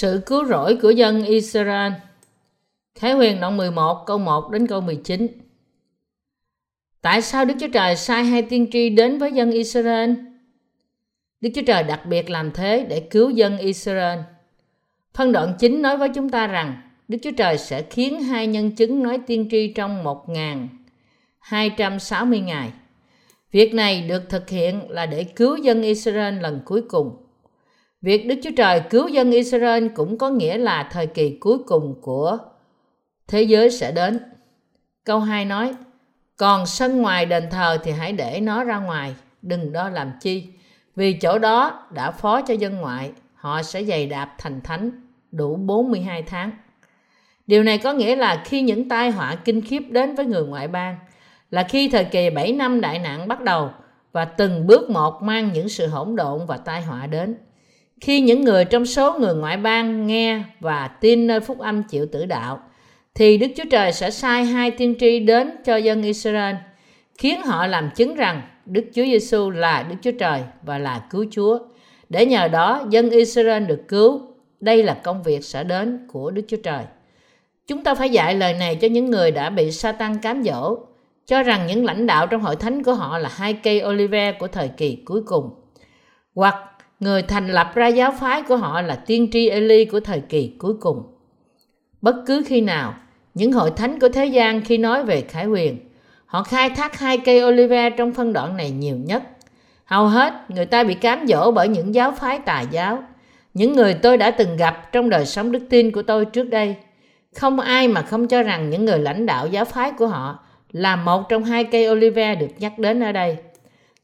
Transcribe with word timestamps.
Sự 0.00 0.20
cứu 0.26 0.44
rỗi 0.44 0.78
của 0.82 0.90
dân 0.90 1.24
Israel 1.24 1.92
Khải 2.94 3.12
huyền 3.12 3.40
đoạn 3.40 3.56
11 3.56 4.02
câu 4.06 4.18
1 4.18 4.50
đến 4.50 4.66
câu 4.66 4.80
19 4.80 5.26
Tại 7.02 7.22
sao 7.22 7.44
Đức 7.44 7.54
Chúa 7.60 7.68
Trời 7.72 7.96
sai 7.96 8.24
hai 8.24 8.42
tiên 8.42 8.66
tri 8.72 8.90
đến 8.90 9.18
với 9.18 9.32
dân 9.32 9.50
Israel? 9.50 10.10
Đức 11.40 11.50
Chúa 11.54 11.62
Trời 11.66 11.82
đặc 11.82 12.06
biệt 12.06 12.30
làm 12.30 12.50
thế 12.50 12.86
để 12.88 13.00
cứu 13.00 13.30
dân 13.30 13.58
Israel. 13.58 14.18
Phân 15.14 15.32
đoạn 15.32 15.54
9 15.58 15.82
nói 15.82 15.96
với 15.96 16.08
chúng 16.14 16.28
ta 16.28 16.46
rằng, 16.46 16.80
Đức 17.08 17.18
Chúa 17.22 17.32
Trời 17.36 17.58
sẽ 17.58 17.82
khiến 17.82 18.22
hai 18.22 18.46
nhân 18.46 18.70
chứng 18.70 19.02
nói 19.02 19.18
tiên 19.26 19.48
tri 19.50 19.72
trong 19.72 20.04
1.260 20.04 22.44
ngày. 22.44 22.72
Việc 23.52 23.74
này 23.74 24.02
được 24.02 24.22
thực 24.28 24.48
hiện 24.48 24.90
là 24.90 25.06
để 25.06 25.24
cứu 25.24 25.56
dân 25.56 25.82
Israel 25.82 26.40
lần 26.40 26.60
cuối 26.64 26.82
cùng. 26.88 27.16
Việc 28.02 28.26
Đức 28.26 28.34
Chúa 28.42 28.50
Trời 28.56 28.82
cứu 28.90 29.08
dân 29.08 29.30
Israel 29.30 29.88
cũng 29.88 30.18
có 30.18 30.30
nghĩa 30.30 30.58
là 30.58 30.88
thời 30.92 31.06
kỳ 31.06 31.36
cuối 31.40 31.58
cùng 31.66 31.94
của 32.02 32.38
thế 33.28 33.42
giới 33.42 33.70
sẽ 33.70 33.92
đến. 33.92 34.20
Câu 35.04 35.20
2 35.20 35.44
nói, 35.44 35.74
còn 36.36 36.66
sân 36.66 37.02
ngoài 37.02 37.26
đền 37.26 37.50
thờ 37.50 37.78
thì 37.82 37.90
hãy 37.90 38.12
để 38.12 38.40
nó 38.40 38.64
ra 38.64 38.78
ngoài, 38.78 39.14
đừng 39.42 39.72
đó 39.72 39.88
làm 39.88 40.12
chi. 40.20 40.46
Vì 40.96 41.12
chỗ 41.12 41.38
đó 41.38 41.88
đã 41.94 42.10
phó 42.10 42.42
cho 42.42 42.54
dân 42.54 42.76
ngoại, 42.76 43.12
họ 43.34 43.62
sẽ 43.62 43.84
dày 43.84 44.06
đạp 44.06 44.34
thành 44.38 44.60
thánh 44.60 44.90
đủ 45.32 45.56
42 45.56 46.22
tháng. 46.22 46.50
Điều 47.46 47.62
này 47.62 47.78
có 47.78 47.92
nghĩa 47.92 48.16
là 48.16 48.42
khi 48.44 48.62
những 48.62 48.88
tai 48.88 49.10
họa 49.10 49.34
kinh 49.44 49.60
khiếp 49.60 49.82
đến 49.90 50.14
với 50.14 50.26
người 50.26 50.44
ngoại 50.44 50.68
bang, 50.68 50.98
là 51.50 51.62
khi 51.62 51.88
thời 51.88 52.04
kỳ 52.04 52.30
7 52.30 52.52
năm 52.52 52.80
đại 52.80 52.98
nạn 52.98 53.28
bắt 53.28 53.40
đầu 53.40 53.70
và 54.12 54.24
từng 54.24 54.66
bước 54.66 54.90
một 54.90 55.22
mang 55.22 55.52
những 55.52 55.68
sự 55.68 55.86
hỗn 55.86 56.16
độn 56.16 56.46
và 56.46 56.56
tai 56.56 56.82
họa 56.82 57.06
đến. 57.06 57.36
Khi 58.00 58.20
những 58.20 58.44
người 58.44 58.64
trong 58.64 58.86
số 58.86 59.18
người 59.18 59.34
ngoại 59.34 59.56
bang 59.56 60.06
nghe 60.06 60.42
và 60.60 60.88
tin 60.88 61.26
nơi 61.26 61.40
phúc 61.40 61.58
âm 61.58 61.82
chịu 61.82 62.06
tử 62.12 62.26
đạo, 62.26 62.60
thì 63.14 63.38
Đức 63.38 63.46
Chúa 63.56 63.64
Trời 63.70 63.92
sẽ 63.92 64.10
sai 64.10 64.44
hai 64.44 64.70
tiên 64.70 64.94
tri 65.00 65.20
đến 65.20 65.50
cho 65.64 65.76
dân 65.76 66.02
Israel, 66.02 66.54
khiến 67.18 67.42
họ 67.42 67.66
làm 67.66 67.90
chứng 67.96 68.14
rằng 68.14 68.42
Đức 68.66 68.84
Chúa 68.94 69.04
Giêsu 69.04 69.50
là 69.50 69.82
Đức 69.82 69.96
Chúa 70.02 70.18
Trời 70.18 70.40
và 70.62 70.78
là 70.78 71.02
cứu 71.10 71.24
Chúa. 71.30 71.58
Để 72.08 72.26
nhờ 72.26 72.48
đó 72.48 72.86
dân 72.90 73.10
Israel 73.10 73.64
được 73.64 73.80
cứu. 73.88 74.20
Đây 74.60 74.82
là 74.82 74.94
công 74.94 75.22
việc 75.22 75.44
sẽ 75.44 75.64
đến 75.64 76.06
của 76.12 76.30
Đức 76.30 76.42
Chúa 76.48 76.56
Trời. 76.62 76.84
Chúng 77.66 77.84
ta 77.84 77.94
phải 77.94 78.10
dạy 78.10 78.34
lời 78.34 78.54
này 78.54 78.76
cho 78.76 78.88
những 78.88 79.10
người 79.10 79.30
đã 79.30 79.50
bị 79.50 79.72
Satan 79.72 80.18
cám 80.18 80.42
dỗ, 80.42 80.78
cho 81.26 81.42
rằng 81.42 81.66
những 81.66 81.84
lãnh 81.84 82.06
đạo 82.06 82.26
trong 82.26 82.40
hội 82.40 82.56
thánh 82.56 82.82
của 82.82 82.94
họ 82.94 83.18
là 83.18 83.30
hai 83.32 83.52
cây 83.52 83.82
olive 83.88 84.32
của 84.32 84.46
thời 84.46 84.68
kỳ 84.68 85.02
cuối 85.04 85.22
cùng. 85.26 85.50
Hoặc 86.34 86.54
người 87.00 87.22
thành 87.22 87.48
lập 87.48 87.72
ra 87.74 87.86
giáo 87.86 88.12
phái 88.20 88.42
của 88.42 88.56
họ 88.56 88.80
là 88.82 88.94
tiên 88.94 89.28
tri 89.32 89.48
Eli 89.48 89.84
của 89.84 90.00
thời 90.00 90.20
kỳ 90.20 90.52
cuối 90.58 90.74
cùng. 90.80 91.02
Bất 92.02 92.14
cứ 92.26 92.42
khi 92.46 92.60
nào, 92.60 92.94
những 93.34 93.52
hội 93.52 93.70
thánh 93.76 94.00
của 94.00 94.08
thế 94.08 94.26
gian 94.26 94.64
khi 94.64 94.78
nói 94.78 95.04
về 95.04 95.20
khải 95.20 95.44
huyền, 95.44 95.78
họ 96.26 96.42
khai 96.42 96.70
thác 96.70 96.98
hai 96.98 97.18
cây 97.18 97.44
olive 97.44 97.90
trong 97.90 98.12
phân 98.12 98.32
đoạn 98.32 98.56
này 98.56 98.70
nhiều 98.70 98.96
nhất. 98.96 99.22
Hầu 99.84 100.06
hết 100.06 100.34
người 100.48 100.66
ta 100.66 100.84
bị 100.84 100.94
cám 100.94 101.26
dỗ 101.26 101.50
bởi 101.50 101.68
những 101.68 101.94
giáo 101.94 102.12
phái 102.12 102.38
tà 102.38 102.60
giáo, 102.60 103.02
những 103.54 103.72
người 103.72 103.94
tôi 103.94 104.16
đã 104.16 104.30
từng 104.30 104.56
gặp 104.56 104.92
trong 104.92 105.10
đời 105.10 105.26
sống 105.26 105.52
đức 105.52 105.62
tin 105.70 105.90
của 105.90 106.02
tôi 106.02 106.24
trước 106.24 106.44
đây. 106.44 106.76
Không 107.34 107.60
ai 107.60 107.88
mà 107.88 108.02
không 108.02 108.28
cho 108.28 108.42
rằng 108.42 108.70
những 108.70 108.84
người 108.84 108.98
lãnh 108.98 109.26
đạo 109.26 109.46
giáo 109.46 109.64
phái 109.64 109.92
của 109.92 110.06
họ 110.06 110.38
là 110.72 110.96
một 110.96 111.28
trong 111.28 111.44
hai 111.44 111.64
cây 111.64 111.90
olive 111.90 112.34
được 112.34 112.48
nhắc 112.58 112.78
đến 112.78 113.00
ở 113.02 113.12
đây. 113.12 113.36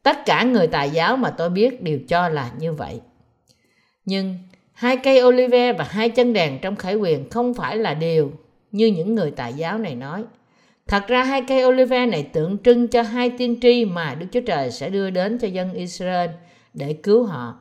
Tất 0.06 0.27
cả 0.27 0.43
người 0.43 0.67
tài 0.67 0.91
giáo 0.91 1.17
mà 1.17 1.31
tôi 1.31 1.50
biết 1.50 1.83
đều 1.83 1.99
cho 2.09 2.28
là 2.28 2.50
như 2.59 2.72
vậy. 2.72 3.00
Nhưng 4.05 4.39
hai 4.72 4.97
cây 4.97 5.22
olive 5.22 5.72
và 5.72 5.84
hai 5.84 6.09
chân 6.09 6.33
đèn 6.33 6.59
trong 6.62 6.77
khải 6.77 6.94
quyền 6.94 7.31
không 7.31 7.55
phải 7.55 7.77
là 7.77 7.94
điều 7.94 8.33
như 8.71 8.87
những 8.87 9.15
người 9.15 9.31
tài 9.31 9.55
giáo 9.55 9.78
này 9.78 9.94
nói. 9.94 10.25
Thật 10.87 11.03
ra 11.09 11.25
hai 11.25 11.43
cây 11.49 11.65
olive 11.65 12.06
này 12.06 12.22
tượng 12.22 12.59
trưng 12.65 12.89
cho 12.89 13.03
hai 13.03 13.31
tiên 13.31 13.59
tri 13.62 13.84
mà 13.84 14.15
Đức 14.15 14.27
Chúa 14.33 14.41
Trời 14.41 14.71
sẽ 14.71 14.89
đưa 14.89 15.11
đến 15.11 15.39
cho 15.39 15.49
dân 15.49 15.72
Israel 15.72 16.31
để 16.75 16.93
cứu 17.03 17.25
họ. 17.25 17.59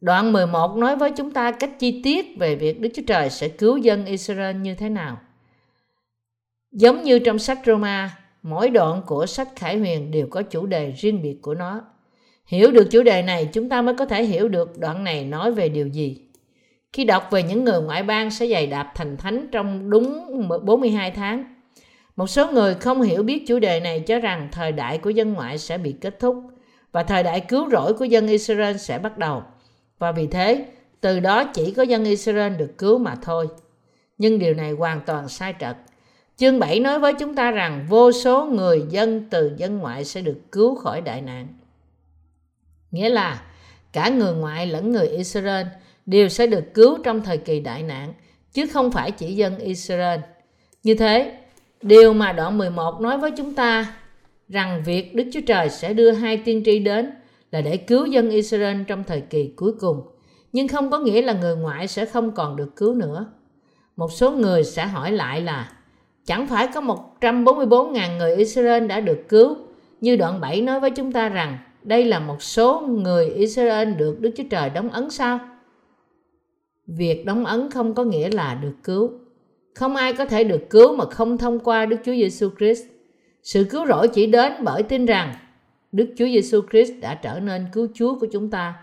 Đoạn 0.00 0.32
11 0.32 0.76
nói 0.76 0.96
với 0.96 1.12
chúng 1.16 1.30
ta 1.30 1.52
cách 1.52 1.70
chi 1.78 2.00
tiết 2.04 2.26
về 2.38 2.56
việc 2.56 2.80
Đức 2.80 2.88
Chúa 2.94 3.04
Trời 3.06 3.30
sẽ 3.30 3.48
cứu 3.48 3.76
dân 3.76 4.04
Israel 4.04 4.56
như 4.56 4.74
thế 4.74 4.88
nào. 4.88 5.20
Giống 6.72 7.02
như 7.02 7.18
trong 7.18 7.38
sách 7.38 7.58
Roma, 7.66 8.19
mỗi 8.42 8.70
đoạn 8.70 9.02
của 9.06 9.26
sách 9.26 9.48
Khải 9.56 9.78
Huyền 9.78 10.10
đều 10.10 10.26
có 10.30 10.42
chủ 10.42 10.66
đề 10.66 10.90
riêng 10.90 11.22
biệt 11.22 11.38
của 11.42 11.54
nó. 11.54 11.80
Hiểu 12.46 12.70
được 12.70 12.88
chủ 12.90 13.02
đề 13.02 13.22
này, 13.22 13.48
chúng 13.52 13.68
ta 13.68 13.82
mới 13.82 13.94
có 13.94 14.06
thể 14.06 14.24
hiểu 14.24 14.48
được 14.48 14.78
đoạn 14.78 15.04
này 15.04 15.24
nói 15.24 15.52
về 15.52 15.68
điều 15.68 15.86
gì. 15.86 16.18
Khi 16.92 17.04
đọc 17.04 17.28
về 17.30 17.42
những 17.42 17.64
người 17.64 17.80
ngoại 17.80 18.02
bang 18.02 18.30
sẽ 18.30 18.46
dày 18.46 18.66
đạp 18.66 18.92
thành 18.94 19.16
thánh 19.16 19.48
trong 19.52 19.90
đúng 19.90 20.26
42 20.64 21.10
tháng, 21.10 21.44
một 22.16 22.26
số 22.26 22.52
người 22.52 22.74
không 22.74 23.02
hiểu 23.02 23.22
biết 23.22 23.44
chủ 23.46 23.58
đề 23.58 23.80
này 23.80 24.00
cho 24.00 24.18
rằng 24.18 24.48
thời 24.52 24.72
đại 24.72 24.98
của 24.98 25.10
dân 25.10 25.32
ngoại 25.32 25.58
sẽ 25.58 25.78
bị 25.78 25.94
kết 26.00 26.18
thúc 26.18 26.42
và 26.92 27.02
thời 27.02 27.22
đại 27.22 27.40
cứu 27.40 27.70
rỗi 27.70 27.94
của 27.94 28.04
dân 28.04 28.28
Israel 28.28 28.76
sẽ 28.76 28.98
bắt 28.98 29.18
đầu. 29.18 29.42
Và 29.98 30.12
vì 30.12 30.26
thế, 30.26 30.66
từ 31.00 31.20
đó 31.20 31.44
chỉ 31.44 31.72
có 31.72 31.82
dân 31.82 32.04
Israel 32.04 32.56
được 32.56 32.78
cứu 32.78 32.98
mà 32.98 33.14
thôi. 33.22 33.48
Nhưng 34.18 34.38
điều 34.38 34.54
này 34.54 34.70
hoàn 34.70 35.00
toàn 35.06 35.28
sai 35.28 35.54
trật. 35.60 35.76
Chương 36.40 36.58
7 36.58 36.80
nói 36.80 36.98
với 36.98 37.12
chúng 37.12 37.34
ta 37.34 37.50
rằng 37.50 37.86
vô 37.88 38.12
số 38.12 38.46
người 38.46 38.82
dân 38.90 39.24
từ 39.30 39.52
dân 39.56 39.78
ngoại 39.78 40.04
sẽ 40.04 40.20
được 40.20 40.38
cứu 40.52 40.74
khỏi 40.74 41.00
đại 41.00 41.22
nạn. 41.22 41.48
Nghĩa 42.90 43.08
là 43.08 43.42
cả 43.92 44.08
người 44.08 44.34
ngoại 44.34 44.66
lẫn 44.66 44.92
người 44.92 45.08
Israel 45.08 45.66
đều 46.06 46.28
sẽ 46.28 46.46
được 46.46 46.74
cứu 46.74 46.98
trong 47.04 47.20
thời 47.20 47.38
kỳ 47.38 47.60
đại 47.60 47.82
nạn, 47.82 48.12
chứ 48.52 48.66
không 48.66 48.90
phải 48.90 49.10
chỉ 49.10 49.34
dân 49.34 49.58
Israel. 49.58 50.20
Như 50.82 50.94
thế, 50.94 51.38
điều 51.82 52.12
mà 52.12 52.32
đoạn 52.32 52.58
11 52.58 53.00
nói 53.00 53.18
với 53.18 53.30
chúng 53.36 53.54
ta 53.54 53.96
rằng 54.48 54.82
việc 54.86 55.14
Đức 55.14 55.24
Chúa 55.32 55.40
Trời 55.46 55.70
sẽ 55.70 55.94
đưa 55.94 56.10
hai 56.10 56.36
tiên 56.36 56.62
tri 56.64 56.78
đến 56.78 57.10
là 57.50 57.60
để 57.60 57.76
cứu 57.76 58.06
dân 58.06 58.30
Israel 58.30 58.82
trong 58.86 59.04
thời 59.04 59.20
kỳ 59.20 59.52
cuối 59.56 59.72
cùng, 59.80 60.02
nhưng 60.52 60.68
không 60.68 60.90
có 60.90 60.98
nghĩa 60.98 61.22
là 61.22 61.32
người 61.32 61.56
ngoại 61.56 61.88
sẽ 61.88 62.04
không 62.04 62.32
còn 62.32 62.56
được 62.56 62.76
cứu 62.76 62.94
nữa. 62.94 63.26
Một 63.96 64.12
số 64.12 64.30
người 64.30 64.64
sẽ 64.64 64.86
hỏi 64.86 65.12
lại 65.12 65.40
là 65.40 65.72
chẳng 66.30 66.46
phải 66.46 66.68
có 66.74 66.80
144.000 67.20 68.16
người 68.16 68.36
Israel 68.36 68.86
đã 68.86 69.00
được 69.00 69.28
cứu, 69.28 69.56
như 70.00 70.16
đoạn 70.16 70.40
7 70.40 70.60
nói 70.60 70.80
với 70.80 70.90
chúng 70.90 71.12
ta 71.12 71.28
rằng 71.28 71.58
đây 71.82 72.04
là 72.04 72.18
một 72.18 72.42
số 72.42 72.80
người 72.80 73.30
Israel 73.30 73.92
được 73.94 74.20
Đức 74.20 74.30
Chúa 74.36 74.44
Trời 74.50 74.70
đóng 74.70 74.88
ấn 74.88 75.10
sao? 75.10 75.38
Việc 76.86 77.26
đóng 77.26 77.44
ấn 77.44 77.70
không 77.70 77.94
có 77.94 78.04
nghĩa 78.04 78.30
là 78.30 78.54
được 78.54 78.72
cứu. 78.84 79.10
Không 79.74 79.96
ai 79.96 80.12
có 80.12 80.24
thể 80.24 80.44
được 80.44 80.70
cứu 80.70 80.96
mà 80.96 81.04
không 81.04 81.38
thông 81.38 81.58
qua 81.58 81.86
Đức 81.86 81.96
Chúa 82.04 82.12
Giêsu 82.12 82.50
Christ. 82.58 82.84
Sự 83.42 83.64
cứu 83.70 83.86
rỗi 83.86 84.08
chỉ 84.08 84.26
đến 84.26 84.52
bởi 84.62 84.82
tin 84.82 85.06
rằng 85.06 85.34
Đức 85.92 86.14
Chúa 86.18 86.26
Giêsu 86.26 86.60
Christ 86.70 86.92
đã 87.00 87.14
trở 87.14 87.40
nên 87.40 87.66
cứu 87.72 87.88
Chúa 87.94 88.18
của 88.18 88.26
chúng 88.32 88.50
ta 88.50 88.74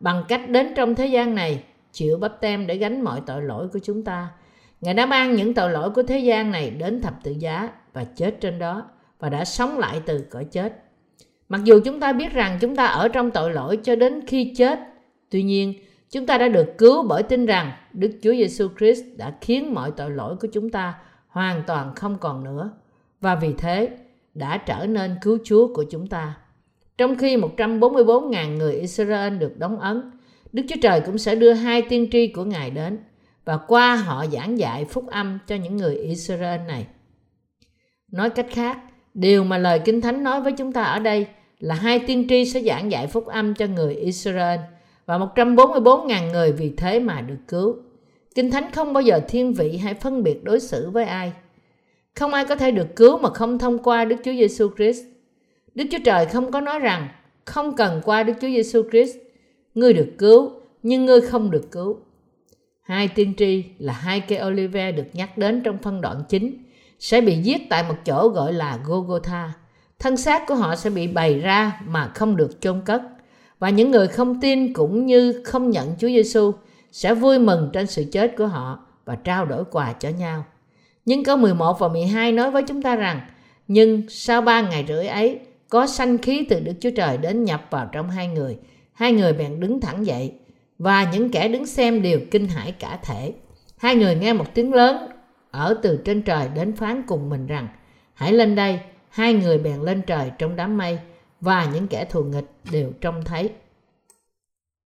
bằng 0.00 0.24
cách 0.28 0.48
đến 0.48 0.72
trong 0.76 0.94
thế 0.94 1.06
gian 1.06 1.34
này 1.34 1.64
chịu 1.92 2.18
bắp 2.18 2.40
tem 2.40 2.66
để 2.66 2.76
gánh 2.76 3.04
mọi 3.04 3.20
tội 3.26 3.42
lỗi 3.42 3.68
của 3.72 3.78
chúng 3.82 4.04
ta. 4.04 4.28
Ngài 4.80 4.94
đã 4.94 5.06
ban 5.06 5.34
những 5.34 5.54
tội 5.54 5.70
lỗi 5.70 5.90
của 5.90 6.02
thế 6.02 6.18
gian 6.18 6.50
này 6.50 6.70
đến 6.70 7.00
thập 7.00 7.14
tự 7.22 7.34
giá 7.38 7.68
và 7.92 8.04
chết 8.04 8.40
trên 8.40 8.58
đó 8.58 8.90
và 9.18 9.28
đã 9.28 9.44
sống 9.44 9.78
lại 9.78 10.00
từ 10.06 10.24
cõi 10.30 10.44
chết. 10.44 10.82
Mặc 11.48 11.60
dù 11.64 11.80
chúng 11.84 12.00
ta 12.00 12.12
biết 12.12 12.32
rằng 12.32 12.58
chúng 12.60 12.76
ta 12.76 12.84
ở 12.84 13.08
trong 13.08 13.30
tội 13.30 13.52
lỗi 13.52 13.78
cho 13.82 13.96
đến 13.96 14.26
khi 14.26 14.54
chết, 14.56 14.78
tuy 15.30 15.42
nhiên 15.42 15.74
chúng 16.10 16.26
ta 16.26 16.38
đã 16.38 16.48
được 16.48 16.78
cứu 16.78 17.02
bởi 17.02 17.22
tin 17.22 17.46
rằng 17.46 17.72
Đức 17.92 18.10
Chúa 18.22 18.32
Giêsu 18.32 18.68
Christ 18.78 19.04
đã 19.16 19.34
khiến 19.40 19.74
mọi 19.74 19.90
tội 19.90 20.10
lỗi 20.10 20.36
của 20.40 20.48
chúng 20.52 20.70
ta 20.70 20.94
hoàn 21.28 21.62
toàn 21.66 21.94
không 21.94 22.18
còn 22.18 22.44
nữa 22.44 22.70
và 23.20 23.34
vì 23.34 23.52
thế 23.58 23.88
đã 24.34 24.58
trở 24.58 24.86
nên 24.86 25.16
cứu 25.22 25.38
Chúa 25.44 25.74
của 25.74 25.84
chúng 25.90 26.06
ta. 26.06 26.34
Trong 26.98 27.18
khi 27.18 27.36
144.000 27.36 28.56
người 28.56 28.74
Israel 28.74 29.38
được 29.38 29.58
đóng 29.58 29.80
ấn, 29.80 30.10
Đức 30.52 30.62
Chúa 30.68 30.76
Trời 30.82 31.00
cũng 31.00 31.18
sẽ 31.18 31.34
đưa 31.34 31.52
hai 31.52 31.82
tiên 31.82 32.08
tri 32.12 32.26
của 32.26 32.44
Ngài 32.44 32.70
đến 32.70 32.98
và 33.46 33.56
qua 33.56 33.96
họ 33.96 34.26
giảng 34.26 34.58
dạy 34.58 34.84
phúc 34.84 35.06
âm 35.06 35.38
cho 35.46 35.56
những 35.56 35.76
người 35.76 35.96
Israel 35.96 36.60
này. 36.68 36.86
Nói 38.12 38.30
cách 38.30 38.46
khác, 38.50 38.78
điều 39.14 39.44
mà 39.44 39.58
lời 39.58 39.80
Kinh 39.84 40.00
Thánh 40.00 40.24
nói 40.24 40.40
với 40.40 40.52
chúng 40.52 40.72
ta 40.72 40.82
ở 40.82 40.98
đây 40.98 41.26
là 41.58 41.74
hai 41.74 41.98
tiên 41.98 42.26
tri 42.28 42.44
sẽ 42.44 42.62
giảng 42.62 42.90
dạy 42.90 43.06
phúc 43.06 43.26
âm 43.26 43.54
cho 43.54 43.66
người 43.66 43.94
Israel 43.94 44.60
và 45.06 45.18
144.000 45.18 46.32
người 46.32 46.52
vì 46.52 46.70
thế 46.76 47.00
mà 47.00 47.20
được 47.20 47.38
cứu. 47.48 47.76
Kinh 48.34 48.50
Thánh 48.50 48.70
không 48.72 48.92
bao 48.92 49.02
giờ 49.02 49.20
thiên 49.28 49.52
vị 49.52 49.76
hay 49.76 49.94
phân 49.94 50.22
biệt 50.22 50.44
đối 50.44 50.60
xử 50.60 50.90
với 50.90 51.04
ai. 51.04 51.32
Không 52.14 52.34
ai 52.34 52.44
có 52.44 52.56
thể 52.56 52.70
được 52.70 52.96
cứu 52.96 53.18
mà 53.18 53.30
không 53.30 53.58
thông 53.58 53.78
qua 53.78 54.04
Đức 54.04 54.16
Chúa 54.24 54.32
Giêsu 54.32 54.70
Christ. 54.76 55.04
Đức 55.74 55.84
Chúa 55.90 55.98
Trời 56.04 56.26
không 56.26 56.52
có 56.52 56.60
nói 56.60 56.78
rằng 56.78 57.08
không 57.44 57.76
cần 57.76 58.00
qua 58.04 58.22
Đức 58.22 58.32
Chúa 58.40 58.48
Giêsu 58.48 58.82
Christ, 58.90 59.16
ngươi 59.74 59.92
được 59.92 60.08
cứu 60.18 60.50
nhưng 60.82 61.04
ngươi 61.06 61.20
không 61.20 61.50
được 61.50 61.72
cứu. 61.72 61.98
Hai 62.86 63.08
tiên 63.08 63.34
tri 63.36 63.64
là 63.78 63.92
hai 63.92 64.20
cây 64.20 64.40
olive 64.46 64.92
được 64.92 65.06
nhắc 65.12 65.38
đến 65.38 65.62
trong 65.62 65.78
phân 65.78 66.00
đoạn 66.00 66.22
chính, 66.28 66.64
sẽ 66.98 67.20
bị 67.20 67.36
giết 67.36 67.68
tại 67.70 67.82
một 67.88 67.94
chỗ 68.04 68.28
gọi 68.28 68.52
là 68.52 68.78
Gogotha 68.84 69.52
Thân 69.98 70.16
xác 70.16 70.46
của 70.46 70.54
họ 70.54 70.76
sẽ 70.76 70.90
bị 70.90 71.06
bày 71.06 71.38
ra 71.38 71.80
mà 71.86 72.10
không 72.14 72.36
được 72.36 72.60
chôn 72.60 72.80
cất. 72.84 73.02
Và 73.58 73.70
những 73.70 73.90
người 73.90 74.08
không 74.08 74.40
tin 74.40 74.72
cũng 74.72 75.06
như 75.06 75.42
không 75.44 75.70
nhận 75.70 75.94
Chúa 75.98 76.08
Giêsu 76.08 76.52
sẽ 76.92 77.14
vui 77.14 77.38
mừng 77.38 77.70
trên 77.72 77.86
sự 77.86 78.04
chết 78.12 78.36
của 78.36 78.46
họ 78.46 78.86
và 79.04 79.16
trao 79.16 79.44
đổi 79.44 79.64
quà 79.70 79.92
cho 79.92 80.08
nhau. 80.08 80.44
Nhưng 81.04 81.24
câu 81.24 81.36
11 81.36 81.78
và 81.78 81.88
12 81.88 82.32
nói 82.32 82.50
với 82.50 82.62
chúng 82.62 82.82
ta 82.82 82.96
rằng, 82.96 83.20
nhưng 83.68 84.02
sau 84.08 84.42
ba 84.42 84.60
ngày 84.60 84.84
rưỡi 84.88 85.06
ấy, 85.06 85.40
có 85.68 85.86
sanh 85.86 86.18
khí 86.18 86.46
từ 86.48 86.60
Đức 86.60 86.72
Chúa 86.80 86.90
Trời 86.90 87.18
đến 87.18 87.44
nhập 87.44 87.66
vào 87.70 87.88
trong 87.92 88.10
hai 88.10 88.28
người. 88.28 88.58
Hai 88.92 89.12
người 89.12 89.32
bèn 89.32 89.60
đứng 89.60 89.80
thẳng 89.80 90.06
dậy 90.06 90.32
và 90.78 91.10
những 91.12 91.30
kẻ 91.30 91.48
đứng 91.48 91.66
xem 91.66 92.02
đều 92.02 92.20
kinh 92.30 92.48
hãi 92.48 92.72
cả 92.72 92.98
thể. 93.02 93.34
Hai 93.78 93.96
người 93.96 94.14
nghe 94.14 94.32
một 94.32 94.54
tiếng 94.54 94.74
lớn 94.74 95.10
ở 95.50 95.78
từ 95.82 96.02
trên 96.04 96.22
trời 96.22 96.48
đến 96.54 96.76
phán 96.76 97.02
cùng 97.06 97.30
mình 97.30 97.46
rằng 97.46 97.68
hãy 98.14 98.32
lên 98.32 98.54
đây. 98.54 98.80
Hai 99.08 99.34
người 99.34 99.58
bèn 99.58 99.80
lên 99.80 100.02
trời 100.06 100.30
trong 100.38 100.56
đám 100.56 100.76
mây 100.76 100.98
và 101.40 101.68
những 101.72 101.88
kẻ 101.88 102.04
thù 102.04 102.24
nghịch 102.24 102.50
đều 102.72 102.92
trông 103.00 103.24
thấy. 103.24 103.50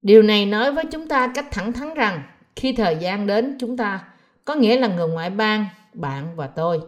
Điều 0.03 0.23
này 0.23 0.47
nói 0.47 0.73
với 0.73 0.85
chúng 0.93 1.09
ta 1.09 1.33
cách 1.35 1.47
thẳng 1.51 1.73
thắn 1.73 1.95
rằng 1.95 2.23
khi 2.57 2.73
thời 2.73 2.97
gian 2.97 3.27
đến 3.27 3.57
chúng 3.61 3.77
ta 3.77 4.05
có 4.45 4.55
nghĩa 4.55 4.81
là 4.81 4.89
người 4.89 5.09
ngoại 5.09 5.31
bang, 5.31 5.67
bạn 5.95 6.37
và 6.37 6.47
tôi 6.47 6.81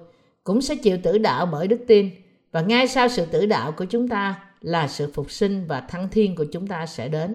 cũng 0.44 0.62
sẽ 0.62 0.74
chịu 0.76 0.98
tử 1.02 1.18
đạo 1.18 1.46
bởi 1.46 1.66
đức 1.66 1.84
tin 1.88 2.10
và 2.52 2.60
ngay 2.60 2.88
sau 2.88 3.08
sự 3.08 3.26
tử 3.26 3.46
đạo 3.46 3.72
của 3.72 3.84
chúng 3.84 4.08
ta 4.08 4.34
là 4.60 4.88
sự 4.88 5.10
phục 5.14 5.30
sinh 5.30 5.66
và 5.66 5.80
thăng 5.80 6.08
thiên 6.08 6.34
của 6.34 6.44
chúng 6.52 6.66
ta 6.66 6.86
sẽ 6.86 7.08
đến. 7.08 7.34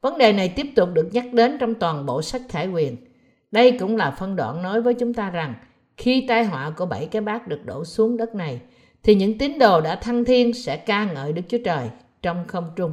Vấn 0.00 0.18
đề 0.18 0.32
này 0.32 0.52
tiếp 0.56 0.66
tục 0.76 0.88
được 0.92 1.08
nhắc 1.12 1.24
đến 1.32 1.58
trong 1.58 1.74
toàn 1.74 2.06
bộ 2.06 2.22
sách 2.22 2.42
Khải 2.48 2.68
Quyền. 2.68 2.96
Đây 3.50 3.78
cũng 3.78 3.96
là 3.96 4.10
phân 4.10 4.36
đoạn 4.36 4.62
nói 4.62 4.82
với 4.82 4.94
chúng 4.94 5.14
ta 5.14 5.30
rằng 5.30 5.54
khi 5.96 6.24
tai 6.28 6.44
họa 6.44 6.70
của 6.70 6.86
bảy 6.86 7.06
cái 7.06 7.22
bát 7.22 7.48
được 7.48 7.60
đổ 7.64 7.84
xuống 7.84 8.16
đất 8.16 8.34
này 8.34 8.60
thì 9.02 9.14
những 9.14 9.38
tín 9.38 9.58
đồ 9.58 9.80
đã 9.80 9.96
thăng 9.96 10.24
thiên 10.24 10.52
sẽ 10.52 10.76
ca 10.76 11.12
ngợi 11.12 11.32
Đức 11.32 11.42
Chúa 11.48 11.58
Trời 11.64 11.88
trong 12.22 12.44
không 12.46 12.70
trung. 12.76 12.92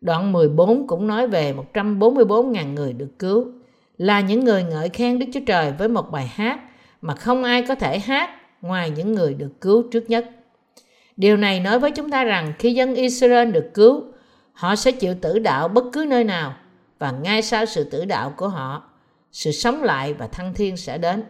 Đoạn 0.00 0.32
14 0.32 0.86
cũng 0.86 1.06
nói 1.06 1.28
về 1.28 1.54
144.000 1.72 2.74
người 2.74 2.92
được 2.92 3.18
cứu 3.18 3.46
là 3.98 4.20
những 4.20 4.44
người 4.44 4.64
ngợi 4.64 4.88
khen 4.88 5.18
Đức 5.18 5.26
Chúa 5.34 5.40
Trời 5.46 5.72
với 5.78 5.88
một 5.88 6.10
bài 6.10 6.26
hát 6.26 6.60
mà 7.00 7.14
không 7.14 7.44
ai 7.44 7.62
có 7.68 7.74
thể 7.74 7.98
hát 7.98 8.30
ngoài 8.60 8.90
những 8.90 9.12
người 9.12 9.34
được 9.34 9.60
cứu 9.60 9.82
trước 9.92 10.10
nhất. 10.10 10.30
Điều 11.16 11.36
này 11.36 11.60
nói 11.60 11.78
với 11.78 11.90
chúng 11.90 12.10
ta 12.10 12.24
rằng 12.24 12.52
khi 12.58 12.74
dân 12.74 12.94
Israel 12.94 13.50
được 13.50 13.70
cứu, 13.74 14.04
họ 14.56 14.76
sẽ 14.76 14.92
chịu 14.92 15.14
tử 15.22 15.38
đạo 15.38 15.68
bất 15.68 15.84
cứ 15.92 16.04
nơi 16.08 16.24
nào 16.24 16.54
và 16.98 17.10
ngay 17.10 17.42
sau 17.42 17.66
sự 17.66 17.84
tử 17.84 18.04
đạo 18.04 18.34
của 18.36 18.48
họ, 18.48 18.90
sự 19.32 19.52
sống 19.52 19.82
lại 19.82 20.14
và 20.14 20.26
thăng 20.26 20.54
thiên 20.54 20.76
sẽ 20.76 20.98
đến. 20.98 21.24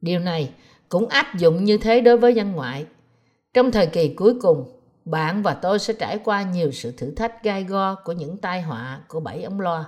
Điều 0.00 0.20
này 0.20 0.50
cũng 0.88 1.08
áp 1.08 1.38
dụng 1.38 1.64
như 1.64 1.78
thế 1.78 2.00
đối 2.00 2.16
với 2.16 2.34
dân 2.34 2.52
ngoại. 2.52 2.86
Trong 3.54 3.70
thời 3.70 3.86
kỳ 3.86 4.08
cuối 4.08 4.34
cùng, 4.40 4.80
bạn 5.04 5.42
và 5.42 5.54
tôi 5.54 5.78
sẽ 5.78 5.94
trải 5.94 6.18
qua 6.18 6.42
nhiều 6.42 6.70
sự 6.70 6.92
thử 6.92 7.10
thách 7.10 7.42
gai 7.42 7.64
go 7.64 7.94
của 7.94 8.12
những 8.12 8.36
tai 8.36 8.62
họa 8.62 9.00
của 9.08 9.20
bảy 9.20 9.42
ống 9.42 9.60
loa. 9.60 9.84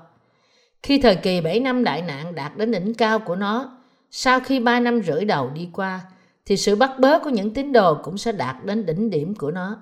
Khi 0.83 1.01
thời 1.01 1.17
kỳ 1.17 1.41
7 1.41 1.61
năm 1.61 1.85
đại 1.85 2.03
nạn 2.03 2.35
đạt 2.35 2.57
đến 2.57 2.71
đỉnh 2.71 2.95
cao 2.95 3.19
của 3.19 3.37
nó, 3.37 3.79
sau 4.11 4.41
khi 4.41 4.61
3 4.61 4.81
năm 4.81 5.03
rưỡi 5.03 5.25
đầu 5.25 5.51
đi 5.51 5.69
qua, 5.73 6.01
thì 6.47 6.57
sự 6.57 6.77
bắt 6.77 6.91
bớ 6.99 7.19
của 7.19 7.31
những 7.31 7.55
tín 7.55 7.73
đồ 7.73 7.99
cũng 8.03 8.19
sẽ 8.19 8.33
đạt 8.33 8.57
đến 8.65 8.87
đỉnh 8.87 9.11
điểm 9.11 9.35
của 9.35 9.51
nó. 9.51 9.77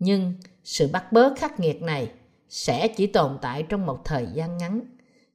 Nhưng 0.00 0.34
sự 0.64 0.88
bắt 0.92 1.12
bớ 1.12 1.34
khắc 1.34 1.60
nghiệt 1.60 1.82
này 1.82 2.10
sẽ 2.48 2.88
chỉ 2.88 3.06
tồn 3.06 3.38
tại 3.42 3.62
trong 3.62 3.86
một 3.86 4.04
thời 4.04 4.26
gian 4.34 4.56
ngắn. 4.56 4.80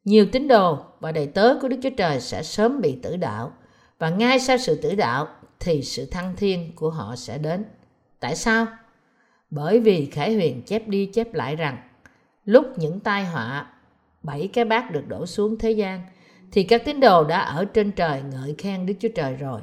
Nhiều 0.05 0.25
tín 0.31 0.47
đồ 0.47 0.77
và 0.99 1.11
đầy 1.11 1.27
tớ 1.27 1.57
của 1.61 1.67
Đức 1.67 1.77
Chúa 1.83 1.89
Trời 1.97 2.21
sẽ 2.21 2.43
sớm 2.43 2.81
bị 2.81 2.99
tử 3.03 3.17
đạo, 3.17 3.53
và 3.99 4.09
ngay 4.09 4.39
sau 4.39 4.57
sự 4.57 4.81
tử 4.81 4.95
đạo 4.95 5.27
thì 5.59 5.81
sự 5.81 6.05
thăng 6.05 6.35
thiên 6.35 6.75
của 6.75 6.89
họ 6.89 7.15
sẽ 7.15 7.37
đến. 7.37 7.65
Tại 8.19 8.35
sao? 8.35 8.65
Bởi 9.49 9.79
vì 9.79 10.05
Khải 10.05 10.33
Huyền 10.33 10.61
chép 10.61 10.87
đi 10.87 11.05
chép 11.05 11.33
lại 11.33 11.55
rằng, 11.55 11.77
lúc 12.45 12.65
những 12.77 12.99
tai 12.99 13.25
họa 13.25 13.73
bảy 14.23 14.47
cái 14.53 14.65
bát 14.65 14.91
được 14.91 15.07
đổ 15.07 15.25
xuống 15.25 15.57
thế 15.57 15.71
gian, 15.71 16.01
thì 16.51 16.63
các 16.63 16.85
tín 16.85 16.99
đồ 16.99 17.23
đã 17.23 17.39
ở 17.39 17.65
trên 17.65 17.91
trời 17.91 18.21
ngợi 18.21 18.55
khen 18.57 18.85
Đức 18.85 18.93
Chúa 18.99 19.09
Trời 19.15 19.33
rồi. 19.35 19.61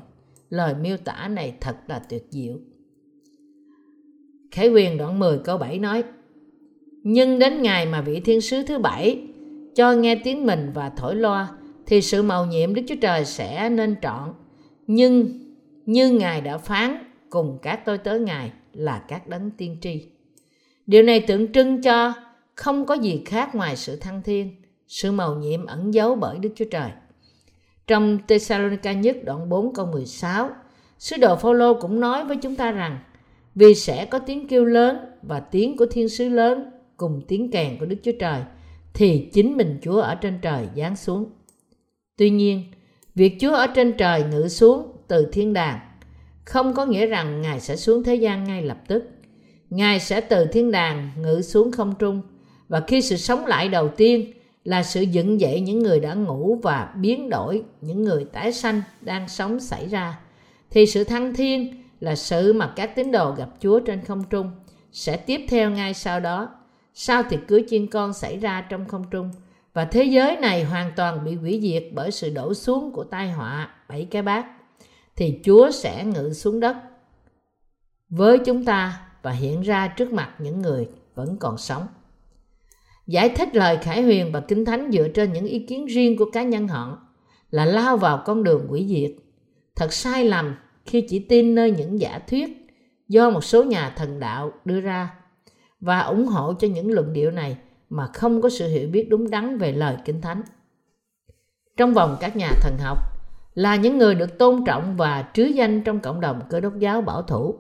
Lời 0.50 0.75
miêu 0.75 0.96
tả 0.96 1.28
này 1.28 1.55
thật 1.60 1.76
là 1.87 1.98
tuyệt 1.98 2.26
diệu. 2.31 2.55
Khải 4.52 4.69
quyền 4.69 4.99
đoạn 4.99 5.19
10 5.19 5.38
câu 5.38 5.58
7 5.58 5.78
nói 5.78 6.04
Nhưng 7.02 7.38
đến 7.38 7.62
ngày 7.62 7.87
mà 7.87 8.00
vị 8.00 8.20
thiên 8.20 8.40
sứ 8.40 8.62
thứ 8.62 8.78
bảy 8.78 9.22
cho 9.75 9.93
nghe 9.93 10.14
tiếng 10.14 10.46
mình 10.46 10.70
và 10.75 10.90
thổi 10.96 11.16
loa 11.16 11.49
thì 11.87 12.02
sự 12.02 12.22
màu 12.22 12.46
nhiệm 12.46 12.75
Đức 12.75 12.82
Chúa 12.88 12.94
Trời 13.00 13.25
sẽ 13.25 13.69
nên 13.69 13.96
trọn. 14.02 14.34
Nhưng 14.87 15.38
như 15.87 16.10
Ngài 16.10 16.40
đã 16.40 16.58
phán 16.58 16.99
cùng 17.31 17.58
các 17.62 17.84
tôi 17.84 17.99
tới 17.99 18.20
Ngài 18.20 18.52
là 18.72 19.04
các 19.08 19.28
đấng 19.28 19.50
tiên 19.50 19.76
tri. 19.81 20.06
Điều 20.87 21.02
này 21.02 21.20
tượng 21.20 21.52
trưng 21.52 21.82
cho 21.82 22.12
không 22.55 22.87
có 22.87 22.94
gì 22.94 23.22
khác 23.26 23.55
ngoài 23.55 23.76
sự 23.76 23.96
thăng 23.96 24.22
thiên, 24.22 24.50
sự 24.88 25.12
màu 25.12 25.34
nhiệm 25.34 25.66
ẩn 25.66 25.94
giấu 25.94 26.14
bởi 26.14 26.38
Đức 26.38 26.50
Chúa 26.56 26.64
Trời. 26.70 26.90
Trong 27.87 28.19
Thessalonica 28.28 28.93
nhất 28.93 29.16
đoạn 29.25 29.48
4 29.48 29.75
câu 29.75 29.87
16, 29.87 30.50
sứ 30.98 31.16
đồ 31.16 31.37
Phaolô 31.37 31.75
cũng 31.81 32.00
nói 32.00 32.25
với 32.25 32.37
chúng 32.37 32.56
ta 32.56 32.72
rằng 32.72 32.98
vì 33.54 33.75
sẽ 33.75 34.04
có 34.04 34.19
tiếng 34.19 34.49
kêu 34.49 34.64
lớn 34.64 34.96
và 35.22 35.40
tiếng 35.40 35.76
của 35.76 35.87
thiên 35.87 36.08
sứ 36.08 36.28
lớn 36.28 36.70
cùng 36.96 37.22
tiếng 37.28 37.50
kèn 37.50 37.78
của 37.78 37.87
Đức 37.87 37.96
Chúa 38.02 38.12
Trời 38.20 38.40
thì 38.94 39.28
chính 39.32 39.56
mình 39.56 39.78
Chúa 39.82 40.00
ở 40.00 40.14
trên 40.14 40.38
trời 40.43 40.66
giáng 40.76 40.96
xuống. 40.96 41.31
Tuy 42.16 42.31
nhiên, 42.31 42.62
việc 43.14 43.37
Chúa 43.40 43.54
ở 43.54 43.66
trên 43.66 43.93
trời 43.93 44.25
ngự 44.31 44.49
xuống 44.49 44.93
từ 45.08 45.28
thiên 45.32 45.52
đàng 45.52 45.78
không 46.44 46.75
có 46.75 46.87
nghĩa 46.87 47.06
rằng 47.06 47.43
Ngài 47.43 47.60
sẽ 47.60 47.76
xuống 47.76 48.04
thế 48.04 48.14
gian 48.14 48.44
ngay 48.44 48.62
lập 48.62 48.78
tức. 48.88 49.04
Ngài 49.70 50.00
sẽ 50.00 50.20
từ 50.20 50.46
thiên 50.46 50.70
đàng 50.70 51.10
ngự 51.19 51.43
xuống 51.43 51.72
không 51.72 51.94
trung 51.98 52.22
và 52.69 52.82
khi 52.87 53.02
sự 53.02 53.16
sống 53.16 53.46
lại 53.46 53.69
đầu 53.69 53.88
tiên 53.88 54.32
là 54.64 54.82
sự 54.82 55.02
dựng 55.02 55.40
dậy 55.40 55.60
những 55.60 55.78
người 55.78 56.00
đã 56.00 56.14
ngủ 56.14 56.58
và 56.62 56.94
biến 56.96 57.31
đổi 57.31 57.62
những 57.81 58.02
người 58.02 58.25
tái 58.25 58.52
sanh 58.52 58.82
đang 59.00 59.28
sống 59.28 59.60
xảy 59.60 59.88
ra 59.88 60.19
thì 60.70 60.87
sự 60.87 61.05
thăng 61.05 61.34
thiên 61.34 61.81
là 62.02 62.14
sự 62.14 62.52
mà 62.52 62.72
các 62.76 62.94
tín 62.94 63.12
đồ 63.12 63.32
gặp 63.32 63.49
Chúa 63.60 63.81
trên 63.81 64.04
không 64.04 64.25
trung 64.31 64.50
sẽ 64.93 65.16
tiếp 65.16 65.40
theo 65.49 65.70
ngay 65.70 65.94
sau 65.94 66.20
đó 66.20 66.49
sau 66.94 67.22
thì 67.31 67.38
cưới 67.49 67.64
chiên 67.69 67.87
con 67.87 68.12
xảy 68.12 68.38
ra 68.38 68.66
trong 68.69 68.88
không 68.88 69.04
trung, 69.10 69.31
và 69.72 69.84
thế 69.84 70.04
giới 70.04 70.37
này 70.37 70.64
hoàn 70.64 70.93
toàn 70.96 71.25
bị 71.25 71.34
hủy 71.34 71.60
diệt 71.62 71.84
bởi 71.93 72.10
sự 72.10 72.31
đổ 72.31 72.55
xuống 72.55 72.93
của 72.93 73.05
tai 73.05 73.31
họa 73.31 73.74
bảy 73.88 74.08
cái 74.10 74.22
bát, 74.22 74.46
thì 75.17 75.41
Chúa 75.44 75.70
sẽ 75.70 76.05
ngự 76.05 76.32
xuống 76.32 76.60
đất 76.60 76.76
với 78.08 78.38
chúng 78.38 78.65
ta 78.65 79.00
và 79.22 79.31
hiện 79.31 79.60
ra 79.60 79.88
trước 79.88 80.12
mặt 80.12 80.31
những 80.38 80.62
người 80.62 80.88
vẫn 81.15 81.36
còn 81.36 81.58
sống. 81.58 81.86
Giải 83.06 83.29
thích 83.29 83.56
lời 83.56 83.79
Khải 83.82 84.03
Huyền 84.03 84.32
và 84.32 84.41
Kinh 84.41 84.65
Thánh 84.65 84.91
dựa 84.93 85.08
trên 85.08 85.32
những 85.32 85.44
ý 85.44 85.67
kiến 85.67 85.86
riêng 85.86 86.17
của 86.17 86.31
cá 86.31 86.43
nhân 86.43 86.69
họ 86.69 86.98
là 87.50 87.65
lao 87.65 87.96
vào 87.96 88.22
con 88.26 88.44
đường 88.44 88.67
quỷ 88.70 88.86
diệt. 88.88 89.24
Thật 89.76 89.93
sai 89.93 90.24
lầm 90.24 90.55
khi 90.86 91.06
chỉ 91.08 91.19
tin 91.19 91.55
nơi 91.55 91.70
những 91.70 92.01
giả 92.01 92.19
thuyết 92.29 92.62
do 93.08 93.31
một 93.31 93.44
số 93.44 93.65
nhà 93.65 93.93
thần 93.96 94.20
đạo 94.20 94.53
đưa 94.65 94.81
ra 94.81 95.15
và 95.81 96.01
ủng 96.01 96.27
hộ 96.27 96.55
cho 96.55 96.69
những 96.69 96.93
luận 96.93 97.12
điệu 97.12 97.31
này 97.31 97.56
mà 97.91 98.06
không 98.15 98.43
có 98.43 98.51
sự 98.51 98.69
hiểu 98.69 98.89
biết 98.89 99.06
đúng 99.10 99.31
đắn 99.31 99.58
về 99.58 99.72
lời 99.72 99.96
Kinh 100.05 100.20
Thánh. 100.20 100.43
Trong 101.77 101.94
vòng 101.94 102.17
các 102.20 102.36
nhà 102.36 102.51
thần 102.62 102.79
học 102.79 102.98
là 103.55 103.77
những 103.77 103.98
người 103.98 104.15
được 104.15 104.39
tôn 104.39 104.65
trọng 104.67 104.96
và 104.96 105.31
trứ 105.34 105.44
danh 105.44 105.82
trong 105.84 106.01
cộng 106.01 106.20
đồng 106.20 106.41
cơ 106.51 106.60
đốc 106.60 106.79
giáo 106.79 107.03
bảo 107.03 107.22
thủ. 107.22 107.55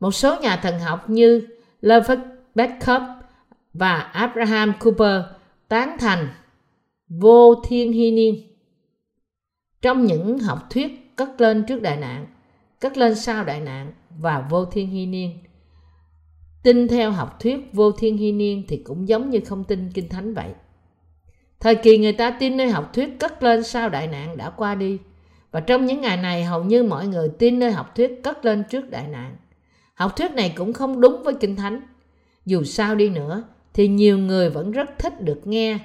Một 0.00 0.10
số 0.10 0.40
nhà 0.40 0.56
thần 0.56 0.78
học 0.78 1.10
như 1.10 1.46
Lovett 1.80 2.20
Beckup 2.54 3.02
và 3.72 3.98
Abraham 3.98 4.72
Cooper 4.80 5.22
tán 5.68 5.96
thành 5.98 6.28
vô 7.08 7.54
thiên 7.54 7.92
hy 7.92 8.10
niên. 8.10 8.34
Trong 9.82 10.04
những 10.04 10.38
học 10.38 10.58
thuyết 10.70 11.16
cất 11.16 11.40
lên 11.40 11.64
trước 11.68 11.82
đại 11.82 11.96
nạn, 11.96 12.26
cất 12.82 12.96
lên 12.96 13.14
sau 13.14 13.44
đại 13.44 13.60
nạn 13.60 13.92
và 14.18 14.46
vô 14.50 14.64
thiên 14.64 14.90
hy 14.90 15.06
niên. 15.06 15.38
Tin 16.62 16.88
theo 16.88 17.10
học 17.10 17.40
thuyết 17.40 17.72
vô 17.72 17.92
thiên 17.92 18.16
hy 18.16 18.32
niên 18.32 18.64
thì 18.68 18.76
cũng 18.76 19.08
giống 19.08 19.30
như 19.30 19.40
không 19.46 19.64
tin 19.64 19.90
kinh 19.94 20.08
thánh 20.08 20.34
vậy. 20.34 20.48
Thời 21.60 21.74
kỳ 21.74 21.98
người 21.98 22.12
ta 22.12 22.30
tin 22.30 22.56
nơi 22.56 22.70
học 22.70 22.90
thuyết 22.94 23.18
cất 23.18 23.42
lên 23.42 23.62
sau 23.62 23.88
đại 23.88 24.06
nạn 24.06 24.36
đã 24.36 24.50
qua 24.50 24.74
đi. 24.74 24.98
Và 25.50 25.60
trong 25.60 25.86
những 25.86 26.00
ngày 26.00 26.16
này 26.16 26.44
hầu 26.44 26.64
như 26.64 26.82
mọi 26.82 27.06
người 27.06 27.28
tin 27.38 27.58
nơi 27.58 27.72
học 27.72 27.94
thuyết 27.94 28.20
cất 28.22 28.44
lên 28.44 28.64
trước 28.70 28.90
đại 28.90 29.08
nạn. 29.08 29.36
Học 29.94 30.16
thuyết 30.16 30.32
này 30.32 30.52
cũng 30.56 30.72
không 30.72 31.00
đúng 31.00 31.22
với 31.22 31.34
Kinh 31.34 31.56
Thánh. 31.56 31.80
Dù 32.46 32.64
sao 32.64 32.94
đi 32.94 33.08
nữa 33.08 33.42
thì 33.74 33.88
nhiều 33.88 34.18
người 34.18 34.50
vẫn 34.50 34.70
rất 34.70 34.98
thích 34.98 35.20
được 35.20 35.46
nghe 35.46 35.78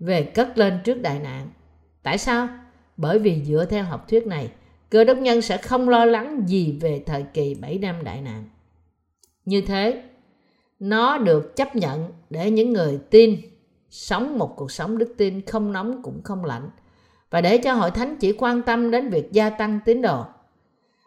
về 0.00 0.22
cất 0.22 0.58
lên 0.58 0.78
trước 0.84 1.02
đại 1.02 1.18
nạn. 1.18 1.50
Tại 2.02 2.18
sao? 2.18 2.48
Bởi 2.96 3.18
vì 3.18 3.44
dựa 3.44 3.64
theo 3.70 3.84
học 3.84 4.08
thuyết 4.08 4.26
này, 4.26 4.50
cơ 4.90 5.04
đốc 5.04 5.18
nhân 5.18 5.42
sẽ 5.42 5.56
không 5.56 5.88
lo 5.88 6.04
lắng 6.04 6.42
gì 6.46 6.78
về 6.80 7.02
thời 7.06 7.22
kỳ 7.34 7.54
7 7.54 7.78
năm 7.78 8.04
đại 8.04 8.20
nạn. 8.20 8.44
Như 9.44 9.60
thế, 9.60 10.02
nó 10.78 11.18
được 11.18 11.56
chấp 11.56 11.76
nhận 11.76 12.12
để 12.30 12.50
những 12.50 12.72
người 12.72 12.98
tin 13.10 13.40
sống 13.90 14.38
một 14.38 14.56
cuộc 14.56 14.70
sống 14.70 14.98
đức 14.98 15.14
tin 15.18 15.46
không 15.46 15.72
nóng 15.72 16.02
cũng 16.02 16.22
không 16.22 16.44
lạnh 16.44 16.70
và 17.30 17.40
để 17.40 17.58
cho 17.58 17.72
hội 17.72 17.90
thánh 17.90 18.16
chỉ 18.16 18.32
quan 18.32 18.62
tâm 18.62 18.90
đến 18.90 19.08
việc 19.08 19.32
gia 19.32 19.50
tăng 19.50 19.80
tín 19.84 20.02
đồ. 20.02 20.24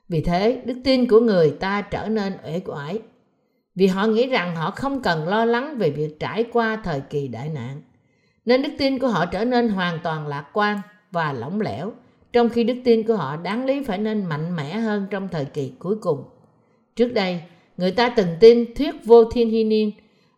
Vì 0.10 0.22
thế, 0.22 0.62
đức 0.65 0.81
tin 0.84 1.07
của 1.07 1.19
người 1.19 1.51
ta 1.60 1.81
trở 1.81 2.07
nên 2.07 2.34
uể 2.43 2.62
oải 2.65 3.01
vì 3.75 3.88
họ 3.88 4.05
nghĩ 4.07 4.27
rằng 4.27 4.55
họ 4.55 4.72
không 4.72 5.01
cần 5.01 5.27
lo 5.27 5.46
lắng 5.46 5.77
về 5.77 5.89
việc 5.89 6.19
trải 6.19 6.46
qua 6.51 6.81
thời 6.84 7.01
kỳ 7.01 7.27
đại 7.27 7.50
nạn. 7.50 7.81
nên 8.46 8.62
đức 8.62 8.69
tin 8.77 9.00
của 9.00 9.07
họ 9.07 9.25
trở 9.25 9.46
nên 9.46 9.69
hoàn 9.69 10.00
toàn 10.03 10.27
lạc 10.27 10.46
quan 10.53 10.81
và 11.12 11.34
lỏng 11.34 11.62
lẻo 11.62 11.91
trong 12.38 12.50
khi 12.50 12.63
đức 12.63 12.75
tin 12.84 13.03
của 13.03 13.15
họ 13.15 13.38
đáng 13.38 13.65
lý 13.65 13.84
phải 13.84 13.98
nên 13.98 14.25
mạnh 14.25 14.56
mẽ 14.56 14.77
hơn 14.77 15.08
trong 15.10 15.27
thời 15.27 15.46
kỳ 15.46 15.74
cuối 15.79 15.96
cùng 16.01 16.24
trước 16.96 17.13
đây 17.13 17.41
người 17.77 17.91
ta 17.91 18.10
từng 18.10 18.27
tin 18.39 18.74
thuyết 18.75 18.96
vô 19.06 19.25
thiên 19.25 19.50
hy 19.50 19.63
niên 19.63 19.91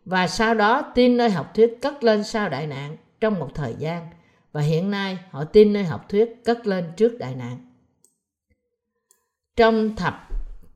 và 0.04 0.28
sau 0.28 0.54
đó 0.54 0.92
tin 0.94 1.16
nơi 1.16 1.30
học 1.30 1.54
thuyết 1.54 1.78
cất 1.82 2.04
lên 2.04 2.24
sau 2.24 2.48
đại 2.48 2.66
nạn 2.66 2.96
trong 3.20 3.38
một 3.38 3.48
thời 3.54 3.74
gian 3.78 4.06
và 4.52 4.60
hiện 4.60 4.90
nay 4.90 5.18
họ 5.30 5.44
tin 5.44 5.72
nơi 5.72 5.84
học 5.84 6.08
thuyết 6.08 6.44
cất 6.44 6.66
lên 6.66 6.84
trước 6.96 7.18
đại 7.18 7.34
nạn. 7.34 7.58
Trong 9.56 9.96
thập 9.96 10.28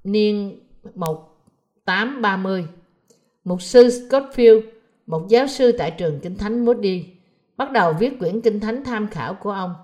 niên 0.04 0.60
1830, 0.82 2.66
mục 3.44 3.62
sư 3.62 3.88
Scottfield, 3.88 4.60
một 5.06 5.26
giáo 5.28 5.46
sư 5.46 5.72
tại 5.72 5.90
trường 5.90 6.20
Kinh 6.20 6.36
Thánh 6.38 6.64
Moody, 6.64 7.06
bắt 7.56 7.72
đầu 7.72 7.92
viết 7.92 8.18
quyển 8.18 8.40
Kinh 8.40 8.60
Thánh 8.60 8.84
tham 8.84 9.08
khảo 9.08 9.34
của 9.34 9.50
ông. 9.50 9.74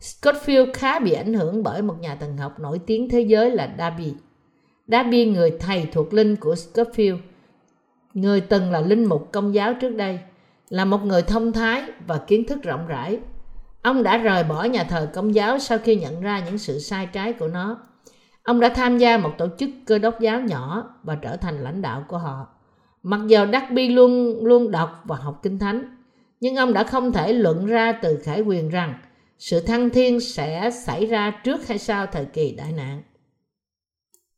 Scottfield 0.00 0.72
khá 0.74 0.98
bị 0.98 1.12
ảnh 1.12 1.34
hưởng 1.34 1.62
bởi 1.62 1.82
một 1.82 1.94
nhà 2.00 2.14
thần 2.14 2.36
học 2.36 2.60
nổi 2.60 2.80
tiếng 2.86 3.08
thế 3.08 3.20
giới 3.20 3.50
là 3.50 3.74
Darby. 3.78 4.14
Darby, 4.88 5.24
người 5.24 5.50
thầy 5.60 5.86
thuộc 5.92 6.12
linh 6.12 6.36
của 6.36 6.54
Scottfield, 6.54 7.18
người 8.14 8.40
từng 8.40 8.70
là 8.70 8.80
linh 8.80 9.04
mục 9.04 9.32
công 9.32 9.54
giáo 9.54 9.74
trước 9.74 9.90
đây, 9.90 10.18
là 10.68 10.84
một 10.84 11.04
người 11.04 11.22
thông 11.22 11.52
thái 11.52 11.82
và 12.06 12.18
kiến 12.18 12.44
thức 12.44 12.62
rộng 12.62 12.86
rãi. 12.86 13.18
Ông 13.82 14.02
đã 14.02 14.16
rời 14.16 14.44
bỏ 14.44 14.64
nhà 14.64 14.84
thờ 14.84 15.08
công 15.14 15.34
giáo 15.34 15.58
sau 15.58 15.78
khi 15.78 15.96
nhận 15.96 16.20
ra 16.20 16.42
những 16.46 16.58
sự 16.58 16.78
sai 16.78 17.08
trái 17.12 17.32
của 17.32 17.48
nó. 17.48 17.78
Ông 18.42 18.60
đã 18.60 18.68
tham 18.68 18.98
gia 18.98 19.16
một 19.16 19.32
tổ 19.38 19.48
chức 19.58 19.70
cơ 19.86 19.98
đốc 19.98 20.20
giáo 20.20 20.40
nhỏ 20.40 20.94
và 21.02 21.14
trở 21.14 21.36
thành 21.36 21.64
lãnh 21.64 21.82
đạo 21.82 22.04
của 22.08 22.18
họ. 22.18 22.46
Mặc 23.02 23.20
dù 23.26 23.38
Darby 23.52 23.88
luôn 23.88 24.44
luôn 24.44 24.70
đọc 24.70 25.02
và 25.04 25.16
học 25.16 25.40
kinh 25.42 25.58
thánh, 25.58 25.96
nhưng 26.40 26.56
ông 26.56 26.72
đã 26.72 26.84
không 26.84 27.12
thể 27.12 27.32
luận 27.32 27.66
ra 27.66 27.92
từ 27.92 28.16
khải 28.16 28.40
quyền 28.40 28.68
rằng 28.68 28.94
sự 29.38 29.60
thăng 29.60 29.90
thiên 29.90 30.20
sẽ 30.20 30.70
xảy 30.70 31.06
ra 31.06 31.40
trước 31.44 31.68
hay 31.68 31.78
sau 31.78 32.06
thời 32.06 32.24
kỳ 32.24 32.52
đại 32.52 32.72
nạn. 32.72 33.02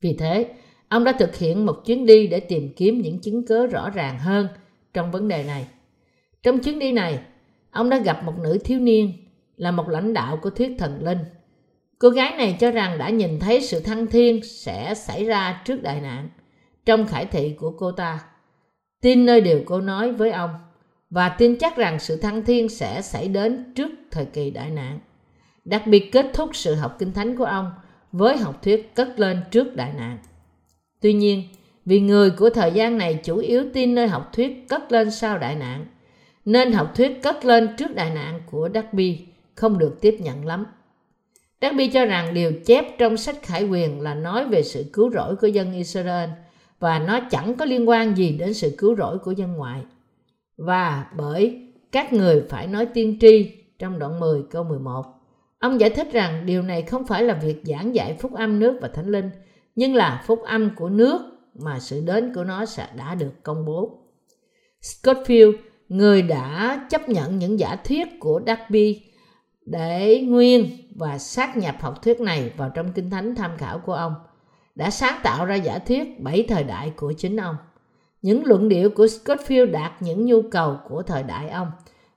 Vì 0.01 0.17
thế, 0.19 0.47
ông 0.89 1.05
đã 1.05 1.13
thực 1.13 1.37
hiện 1.37 1.67
một 1.67 1.83
chuyến 1.87 2.07
đi 2.07 2.27
để 2.27 2.41
tìm 2.41 2.73
kiếm 2.77 3.01
những 3.01 3.19
chứng 3.19 3.47
cớ 3.47 3.67
rõ 3.67 3.91
ràng 3.91 4.19
hơn 4.19 4.49
trong 4.95 5.11
vấn 5.11 5.29
đề 5.29 5.45
này. 5.45 5.67
Trong 6.43 6.59
chuyến 6.59 6.79
đi 6.79 6.93
này, 6.93 7.19
ông 7.71 7.91
đã 7.91 7.99
gặp 7.99 8.25
một 8.25 8.35
nữ 8.39 8.59
thiếu 8.65 8.79
niên 8.79 9.13
là 9.57 9.71
một 9.71 9.89
lãnh 9.89 10.13
đạo 10.13 10.39
của 10.43 10.51
thuyết 10.51 10.73
thần 10.79 11.05
linh. 11.05 11.19
Cô 11.99 12.11
gái 12.11 12.35
này 12.37 12.57
cho 12.61 12.71
rằng 12.71 12.99
đã 12.99 13.11
nhìn 13.11 13.39
thấy 13.39 13.61
sự 13.61 13.81
thăng 13.81 14.07
thiên 14.07 14.43
sẽ 14.43 14.95
xảy 14.95 15.25
ra 15.25 15.63
trước 15.65 15.83
đại 15.83 16.01
nạn 16.01 16.29
trong 16.85 17.07
khải 17.07 17.27
thị 17.27 17.55
của 17.59 17.71
cô 17.71 17.93
ta. 17.93 18.21
Tin 19.01 19.27
nơi 19.27 19.41
điều 19.41 19.63
cô 19.67 19.81
nói 19.81 20.13
với 20.13 20.31
ông 20.31 20.51
và 21.11 21.29
tin 21.29 21.57
chắc 21.57 21.77
rằng 21.77 21.99
sự 21.99 22.17
thăng 22.17 22.45
thiên 22.45 22.69
sẽ 22.69 23.03
xảy 23.03 23.29
đến 23.29 23.73
trước 23.75 23.91
thời 24.11 24.25
kỳ 24.25 24.51
đại 24.51 24.71
nạn. 24.71 24.99
Đặc 25.65 25.87
biệt 25.87 26.13
kết 26.13 26.27
thúc 26.33 26.51
sự 26.53 26.75
học 26.75 26.97
kinh 26.99 27.13
thánh 27.13 27.37
của 27.37 27.45
ông 27.45 27.73
với 28.13 28.37
học 28.37 28.63
thuyết 28.63 28.95
cất 28.95 29.21
lên 29.21 29.41
trước 29.51 29.77
đại 29.77 29.93
nạn. 29.97 30.19
Tuy 31.01 31.13
nhiên, 31.13 31.43
vì 31.85 32.01
người 32.01 32.31
của 32.31 32.51
thời 32.51 32.73
gian 32.73 32.99
này 32.99 33.21
chủ 33.25 33.37
yếu 33.37 33.65
tin 33.73 33.95
nơi 33.95 34.09
học 34.09 34.31
thuyết 34.33 34.69
cất 34.69 34.93
lên 34.93 35.11
sau 35.11 35.39
đại 35.39 35.57
nạn, 35.57 35.87
nên 36.45 36.73
học 36.73 36.93
thuyết 36.95 37.23
cất 37.23 37.45
lên 37.45 37.69
trước 37.77 37.95
đại 37.95 38.11
nạn 38.11 38.41
của 38.51 38.69
Darby 38.75 39.27
không 39.55 39.79
được 39.79 40.01
tiếp 40.01 40.17
nhận 40.21 40.47
lắm. 40.47 40.67
Darby 41.63 41.89
cho 41.89 42.05
rằng 42.05 42.35
điều 42.35 42.53
chép 42.67 42.99
trong 42.99 43.17
sách 43.17 43.43
Khải 43.43 43.65
Quyền 43.65 44.01
là 44.01 44.15
nói 44.15 44.49
về 44.49 44.63
sự 44.63 44.85
cứu 44.93 45.11
rỗi 45.11 45.37
của 45.37 45.47
dân 45.47 45.73
Israel 45.73 46.31
và 46.79 46.99
nó 46.99 47.21
chẳng 47.31 47.55
có 47.55 47.65
liên 47.65 47.89
quan 47.89 48.17
gì 48.17 48.31
đến 48.39 48.55
sự 48.55 48.75
cứu 48.79 48.97
rỗi 48.97 49.19
của 49.19 49.33
dân 49.33 49.53
ngoại. 49.53 49.81
Và 50.61 51.07
bởi 51.17 51.73
các 51.93 52.13
người 52.13 52.43
phải 52.49 52.67
nói 52.67 52.87
tiên 52.87 53.19
tri 53.21 53.53
trong 53.79 53.99
đoạn 53.99 54.21
10 54.21 54.43
câu 54.51 54.65
11. 54.65 55.05
Ông 55.59 55.81
giải 55.81 55.91
thích 55.91 56.13
rằng 56.13 56.47
điều 56.47 56.63
này 56.63 56.83
không 56.83 57.07
phải 57.07 57.23
là 57.23 57.35
việc 57.35 57.63
giảng 57.65 57.95
dạy 57.95 58.17
phúc 58.21 58.35
âm 58.35 58.59
nước 58.59 58.79
và 58.83 58.89
thánh 58.89 59.07
linh, 59.07 59.31
nhưng 59.75 59.95
là 59.95 60.23
phúc 60.27 60.43
âm 60.45 60.71
của 60.77 60.89
nước 60.89 61.21
mà 61.55 61.81
sự 61.81 62.01
đến 62.07 62.35
của 62.35 62.45
nó 62.45 62.67
sẽ 62.67 62.89
đã 62.97 63.15
được 63.15 63.43
công 63.43 63.65
bố. 63.65 63.99
Scottfield, 64.83 65.53
người 65.89 66.23
đã 66.23 66.81
chấp 66.91 67.09
nhận 67.09 67.39
những 67.39 67.59
giả 67.59 67.77
thuyết 67.85 68.09
của 68.21 68.41
Darby 68.47 69.03
để 69.67 70.21
nguyên 70.29 70.67
và 70.97 71.19
sát 71.19 71.57
nhập 71.57 71.75
học 71.81 72.03
thuyết 72.03 72.21
này 72.21 72.53
vào 72.57 72.71
trong 72.75 72.93
kinh 72.93 73.11
thánh 73.11 73.35
tham 73.35 73.51
khảo 73.59 73.79
của 73.79 73.95
ông 73.95 74.15
đã 74.75 74.91
sáng 74.91 75.21
tạo 75.23 75.47
ra 75.47 75.55
giả 75.55 75.79
thuyết 75.79 76.21
bảy 76.21 76.45
thời 76.49 76.65
đại 76.65 76.93
của 76.97 77.13
chính 77.13 77.37
ông. 77.37 77.57
Những 78.23 78.45
luận 78.45 78.69
điệu 78.69 78.91
của 78.91 79.07
Scottfield 79.07 79.71
đạt 79.71 79.93
những 80.03 80.27
nhu 80.27 80.43
cầu 80.43 80.81
của 80.89 81.03
thời 81.03 81.23
đại 81.23 81.51
ông 81.51 81.71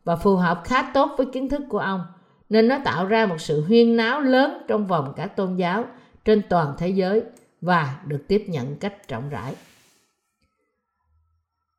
và 0.03 0.15
phù 0.15 0.35
hợp 0.35 0.61
khá 0.65 0.91
tốt 0.93 1.11
với 1.17 1.27
kiến 1.33 1.49
thức 1.49 1.61
của 1.69 1.79
ông, 1.79 2.05
nên 2.49 2.67
nó 2.67 2.79
tạo 2.85 3.05
ra 3.05 3.25
một 3.25 3.41
sự 3.41 3.61
huyên 3.61 3.97
náo 3.97 4.21
lớn 4.21 4.63
trong 4.67 4.87
vòng 4.87 5.13
các 5.15 5.35
tôn 5.35 5.55
giáo 5.55 5.85
trên 6.25 6.41
toàn 6.49 6.73
thế 6.77 6.89
giới 6.89 7.21
và 7.61 7.99
được 8.07 8.23
tiếp 8.27 8.45
nhận 8.47 8.75
cách 8.75 9.07
rộng 9.09 9.29
rãi. 9.29 9.55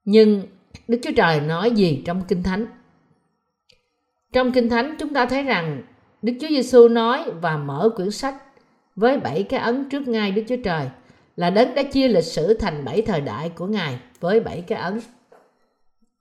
Nhưng 0.04 0.42
Đức 0.88 0.98
Chúa 1.02 1.12
Trời 1.16 1.40
nói 1.40 1.70
gì 1.70 2.02
trong 2.06 2.22
Kinh 2.28 2.42
Thánh? 2.42 2.66
Trong 4.32 4.52
Kinh 4.52 4.68
Thánh 4.68 4.96
chúng 4.98 5.14
ta 5.14 5.26
thấy 5.26 5.42
rằng 5.42 5.82
Đức 6.22 6.32
Chúa 6.40 6.48
Giêsu 6.48 6.88
nói 6.88 7.30
và 7.40 7.56
mở 7.56 7.90
quyển 7.96 8.10
sách 8.10 8.34
với 8.96 9.18
bảy 9.18 9.42
cái 9.42 9.60
ấn 9.60 9.88
trước 9.90 10.08
ngay 10.08 10.32
Đức 10.32 10.42
Chúa 10.48 10.56
Trời 10.64 10.88
là 11.36 11.50
đấng 11.50 11.74
đã 11.74 11.82
chia 11.82 12.08
lịch 12.08 12.24
sử 12.24 12.54
thành 12.54 12.84
bảy 12.84 13.02
thời 13.02 13.20
đại 13.20 13.48
của 13.48 13.66
Ngài 13.66 13.98
với 14.20 14.40
bảy 14.40 14.60
cái 14.60 14.78
ấn. 14.78 15.00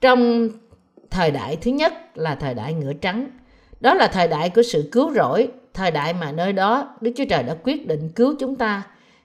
Trong 0.01 0.49
thời 1.09 1.31
đại 1.31 1.55
thứ 1.55 1.71
nhất 1.71 1.93
là 2.15 2.35
thời 2.35 2.53
đại 2.53 2.73
ngựa 2.73 2.93
trắng. 2.93 3.27
Đó 3.79 3.93
là 3.93 4.07
thời 4.07 4.27
đại 4.27 4.49
của 4.49 4.63
sự 4.63 4.89
cứu 4.91 5.13
rỗi, 5.13 5.47
thời 5.73 5.91
đại 5.91 6.13
mà 6.13 6.31
nơi 6.31 6.53
đó 6.53 6.97
Đức 7.01 7.11
Chúa 7.15 7.25
Trời 7.29 7.43
đã 7.43 7.57
quyết 7.63 7.87
định 7.87 8.09
cứu 8.09 8.35
chúng 8.39 8.55
ta 8.55 8.83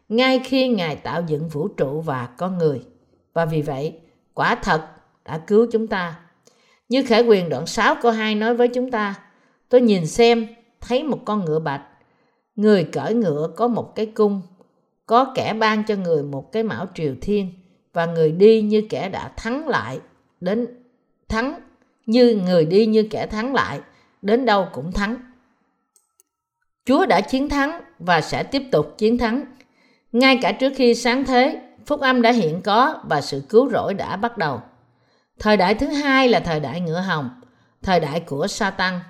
ngay 0.09 0.41
khi 0.45 0.69
Ngài 0.69 0.97
tạo 0.97 1.23
dựng 1.27 1.49
vũ 1.49 1.69
trụ 1.69 2.01
và 2.01 2.29
con 2.37 2.59
người. 2.59 2.83
Và 3.33 3.45
vì 3.45 3.63
vậy, 3.63 3.99
quả 4.35 4.55
thật 4.55 4.83
đã 5.25 5.39
cứu 5.39 5.67
chúng 5.73 5.87
ta 5.87 6.21
như 6.89 7.03
Khải 7.03 7.23
quyền 7.23 7.49
đoạn 7.49 7.67
6 7.67 7.95
câu 8.03 8.13
2 8.13 8.35
nói 8.35 8.55
với 8.55 8.69
chúng 8.69 8.91
ta, 8.91 9.15
tôi 9.69 9.81
nhìn 9.81 10.07
xem, 10.07 10.47
thấy 10.81 11.03
một 11.03 11.19
con 11.25 11.45
ngựa 11.45 11.59
bạch. 11.59 11.83
Người 12.57 12.85
cởi 12.85 13.15
ngựa 13.15 13.51
có 13.57 13.69
một 13.69 13.95
cái 13.95 14.07
cung, 14.07 14.43
có 15.09 15.33
kẻ 15.35 15.55
ban 15.55 15.85
cho 15.85 15.95
người 15.95 16.23
một 16.23 16.53
cái 16.53 16.63
mão 16.63 16.87
triều 16.95 17.15
thiên, 17.21 17.53
và 17.93 18.07
người 18.07 18.33
đi 18.33 18.63
như 18.63 18.83
kẻ 18.89 19.09
đã 19.09 19.31
thắng 19.37 19.69
lại, 19.69 20.01
đến 20.41 20.67
thắng, 21.29 21.61
như 22.07 22.41
người 22.45 22.65
đi 22.65 22.87
như 22.87 23.09
kẻ 23.11 23.27
thắng 23.27 23.55
lại, 23.55 23.81
đến 24.23 24.47
đâu 24.47 24.69
cũng 24.73 24.93
thắng. 24.93 25.17
Chúa 26.85 27.07
đã 27.07 27.21
chiến 27.21 27.49
thắng 27.49 27.81
và 27.99 28.21
sẽ 28.21 28.43
tiếp 28.43 28.63
tục 28.73 28.95
chiến 28.99 29.19
thắng. 29.19 29.45
Ngay 30.13 30.39
cả 30.43 30.53
trước 30.53 30.73
khi 30.77 30.95
sáng 30.95 31.25
thế, 31.25 31.61
phúc 31.87 32.01
âm 32.01 32.23
đã 32.23 32.33
hiện 32.33 32.61
có 32.63 33.01
và 33.09 33.21
sự 33.21 33.43
cứu 33.49 33.71
rỗi 33.71 33.95
đã 33.95 34.17
bắt 34.17 34.39
đầu. 34.39 34.61
Thời 35.39 35.57
đại 35.57 35.75
thứ 35.75 35.87
hai 35.87 36.29
là 36.29 36.41
thời 36.41 36.61
đại 36.61 36.81
ngựa 36.81 37.01
hồng, 37.01 37.31
thời 37.83 38.01
đại 38.01 38.21
của 38.21 38.47
Satan. 38.47 39.01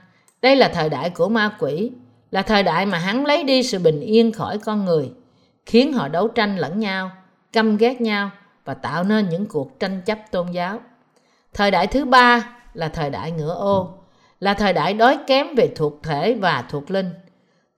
Đây 0.42 0.56
là 0.56 0.68
thời 0.68 0.88
đại 0.88 1.10
của 1.10 1.28
ma 1.28 1.56
quỷ, 1.58 1.90
là 2.30 2.42
thời 2.42 2.62
đại 2.62 2.86
mà 2.86 2.98
hắn 2.98 3.26
lấy 3.26 3.44
đi 3.44 3.62
sự 3.62 3.78
bình 3.78 4.00
yên 4.00 4.32
khỏi 4.32 4.58
con 4.58 4.84
người, 4.84 5.10
khiến 5.68 5.92
họ 5.92 6.08
đấu 6.08 6.28
tranh 6.28 6.56
lẫn 6.56 6.80
nhau, 6.80 7.10
căm 7.52 7.76
ghét 7.76 8.00
nhau 8.00 8.30
và 8.64 8.75
tạo 8.75 9.04
nên 9.04 9.28
những 9.28 9.46
cuộc 9.46 9.80
tranh 9.80 10.02
chấp 10.06 10.18
tôn 10.30 10.50
giáo. 10.50 10.80
Thời 11.54 11.70
đại 11.70 11.87
thứ 11.87 12.04
ba 12.04 12.56
là 12.75 12.88
thời 12.88 13.10
đại 13.10 13.30
ngựa 13.30 13.54
ô, 13.54 13.94
là 14.40 14.54
thời 14.54 14.72
đại 14.72 14.94
đói 14.94 15.18
kém 15.26 15.46
về 15.56 15.72
thuộc 15.76 16.02
thể 16.02 16.34
và 16.34 16.64
thuộc 16.68 16.90
linh. 16.90 17.10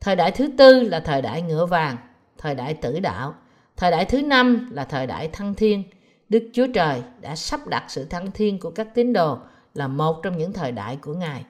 Thời 0.00 0.16
đại 0.16 0.30
thứ 0.30 0.50
tư 0.58 0.82
là 0.82 1.00
thời 1.00 1.22
đại 1.22 1.42
ngựa 1.42 1.66
vàng, 1.66 1.96
thời 2.38 2.54
đại 2.54 2.74
tử 2.74 3.00
đạo. 3.00 3.34
Thời 3.76 3.90
đại 3.90 4.04
thứ 4.04 4.22
năm 4.22 4.70
là 4.72 4.84
thời 4.84 5.06
đại 5.06 5.28
thăng 5.28 5.54
thiên, 5.54 5.82
Đức 6.28 6.42
Chúa 6.52 6.66
Trời 6.74 7.02
đã 7.20 7.36
sắp 7.36 7.66
đặt 7.66 7.84
sự 7.88 8.04
thăng 8.04 8.30
thiên 8.30 8.60
của 8.60 8.70
các 8.70 8.94
tín 8.94 9.12
đồ 9.12 9.38
là 9.74 9.88
một 9.88 10.22
trong 10.22 10.38
những 10.38 10.52
thời 10.52 10.72
đại 10.72 10.96
của 10.96 11.14
Ngài. 11.14 11.44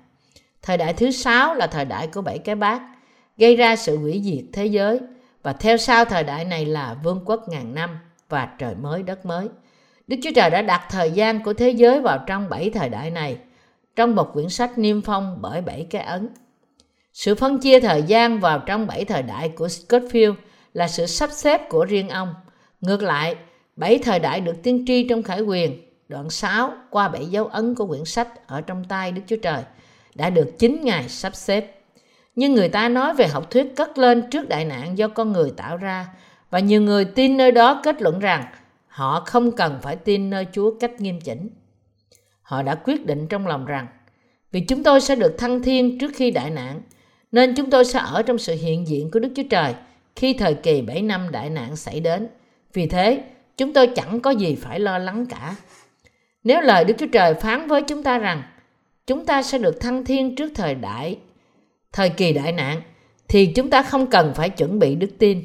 Thời 0.63 0.77
đại 0.77 0.93
thứ 0.93 1.11
sáu 1.11 1.55
là 1.55 1.67
thời 1.67 1.85
đại 1.85 2.07
của 2.07 2.23
bảy 2.23 2.39
cái 2.39 2.55
bát, 2.55 2.83
gây 3.37 3.57
ra 3.57 3.77
sự 3.77 3.99
hủy 3.99 4.21
diệt 4.25 4.45
thế 4.53 4.67
giới 4.67 5.01
và 5.43 5.53
theo 5.53 5.77
sau 5.77 6.05
thời 6.05 6.25
đại 6.25 6.45
này 6.45 6.67
là 6.67 6.97
vương 7.03 7.23
quốc 7.25 7.49
ngàn 7.49 7.75
năm 7.75 7.99
và 8.29 8.49
trời 8.59 8.75
mới 8.75 9.03
đất 9.03 9.27
mới. 9.27 9.49
Đức 10.07 10.17
Chúa 10.23 10.31
Trời 10.35 10.51
đã 10.51 10.63
đặt 10.63 10.87
thời 10.91 11.11
gian 11.11 11.43
của 11.43 11.53
thế 11.53 11.71
giới 11.71 12.01
vào 12.01 12.25
trong 12.27 12.49
bảy 12.49 12.71
thời 12.71 12.89
đại 12.89 13.11
này 13.11 13.39
trong 13.97 14.15
một 14.15 14.33
quyển 14.33 14.49
sách 14.49 14.79
niêm 14.79 15.03
phong 15.03 15.39
bởi 15.41 15.61
bảy 15.61 15.87
cái 15.91 16.03
ấn. 16.03 16.29
Sự 17.13 17.35
phân 17.35 17.59
chia 17.59 17.81
thời 17.81 18.03
gian 18.03 18.41
vào 18.41 18.59
trong 18.59 18.87
bảy 18.87 19.05
thời 19.05 19.23
đại 19.23 19.49
của 19.49 19.67
Scottfield 19.67 20.35
là 20.73 20.89
sự 20.89 21.07
sắp 21.07 21.31
xếp 21.33 21.69
của 21.69 21.85
riêng 21.85 22.09
ông. 22.09 22.35
Ngược 22.81 23.03
lại, 23.03 23.37
Bảy 23.81 23.99
thời 23.99 24.19
đại 24.19 24.41
được 24.41 24.57
tiên 24.63 24.85
tri 24.87 25.09
trong 25.09 25.23
khải 25.23 25.41
quyền, 25.41 25.81
đoạn 26.09 26.31
6 26.31 26.73
qua 26.91 27.09
bảy 27.09 27.27
dấu 27.27 27.47
ấn 27.47 27.75
của 27.75 27.87
quyển 27.87 28.05
sách 28.05 28.47
ở 28.47 28.61
trong 28.61 28.85
tay 28.85 29.13
Đức 29.13 29.23
Chúa 29.27 29.37
Trời 29.37 29.63
đã 30.15 30.31
được 30.31 30.53
chính 30.59 30.85
Ngài 30.85 31.09
sắp 31.09 31.35
xếp. 31.35 31.80
Nhưng 32.35 32.55
người 32.55 32.69
ta 32.69 32.89
nói 32.89 33.15
về 33.15 33.27
học 33.27 33.51
thuyết 33.51 33.77
cất 33.77 33.99
lên 33.99 34.31
trước 34.31 34.49
đại 34.49 34.65
nạn 34.65 34.99
do 34.99 35.09
con 35.09 35.33
người 35.33 35.53
tạo 35.57 35.77
ra 35.77 36.07
và 36.51 36.59
nhiều 36.59 36.83
người 36.83 37.05
tin 37.05 37.37
nơi 37.37 37.53
đó 37.53 37.81
kết 37.85 38.03
luận 38.03 38.19
rằng 38.19 38.45
họ 38.87 39.23
không 39.27 39.53
cần 39.53 39.79
phải 39.83 39.97
tin 39.97 40.31
nơi 40.31 40.47
Chúa 40.53 40.75
cách 40.81 41.01
nghiêm 41.01 41.21
chỉnh. 41.21 41.49
Họ 42.43 42.63
đã 42.63 42.75
quyết 42.75 43.07
định 43.07 43.27
trong 43.27 43.47
lòng 43.47 43.65
rằng 43.65 43.87
Vì 44.53 44.61
chúng 44.61 44.83
tôi 44.83 45.01
sẽ 45.01 45.17
được 45.17 45.39
thăng 45.39 45.63
thiên 45.63 45.99
trước 45.99 46.13
khi 46.15 46.31
đại 46.31 46.51
nạn, 46.51 46.81
nên 47.33 47.55
chúng 47.55 47.71
tôi 47.71 47.85
sẽ 47.85 47.99
ở 47.99 48.23
trong 48.23 48.39
sự 48.39 48.55
hiện 48.55 48.89
diện 48.89 49.11
của 49.11 49.19
Đức 49.19 49.33
Chúa 49.37 49.43
Trời 49.51 49.75
khi 50.17 50.33
thời 50.33 50.55
kỳ 50.55 50.83
7 50.83 51.03
năm 51.03 51.29
đại 51.31 51.51
nạn 51.51 51.77
xảy 51.77 52.01
đến. 52.01 52.29
Vì 52.73 52.87
thế, 52.87 53.23
chúng 53.57 53.73
tôi 53.73 53.87
chẳng 53.87 54.21
có 54.21 54.31
gì 54.31 54.55
phải 54.55 54.81
lo 54.81 54.99
lắng 54.99 55.27
cả. 55.27 55.57
Nếu 56.45 56.61
lời 56.61 56.85
Đức 56.85 56.95
Chúa 56.99 57.07
Trời 57.07 57.35
phán 57.35 57.69
với 57.69 57.83
chúng 57.83 58.03
ta 58.03 58.19
rằng 58.19 58.43
chúng 59.07 59.27
ta 59.27 59.43
sẽ 59.43 59.59
được 59.59 59.81
thăng 59.81 60.05
thiên 60.05 60.37
trước 60.37 60.53
thời 60.55 60.75
đại, 60.75 61.19
thời 61.93 62.09
kỳ 62.09 62.33
đại 62.33 62.53
nạn, 62.53 62.83
thì 63.29 63.47
chúng 63.47 63.71
ta 63.71 63.83
không 63.83 64.07
cần 64.07 64.33
phải 64.35 64.51
chuẩn 64.51 64.79
bị 64.79 64.95
đức 64.95 65.11
tin 65.19 65.45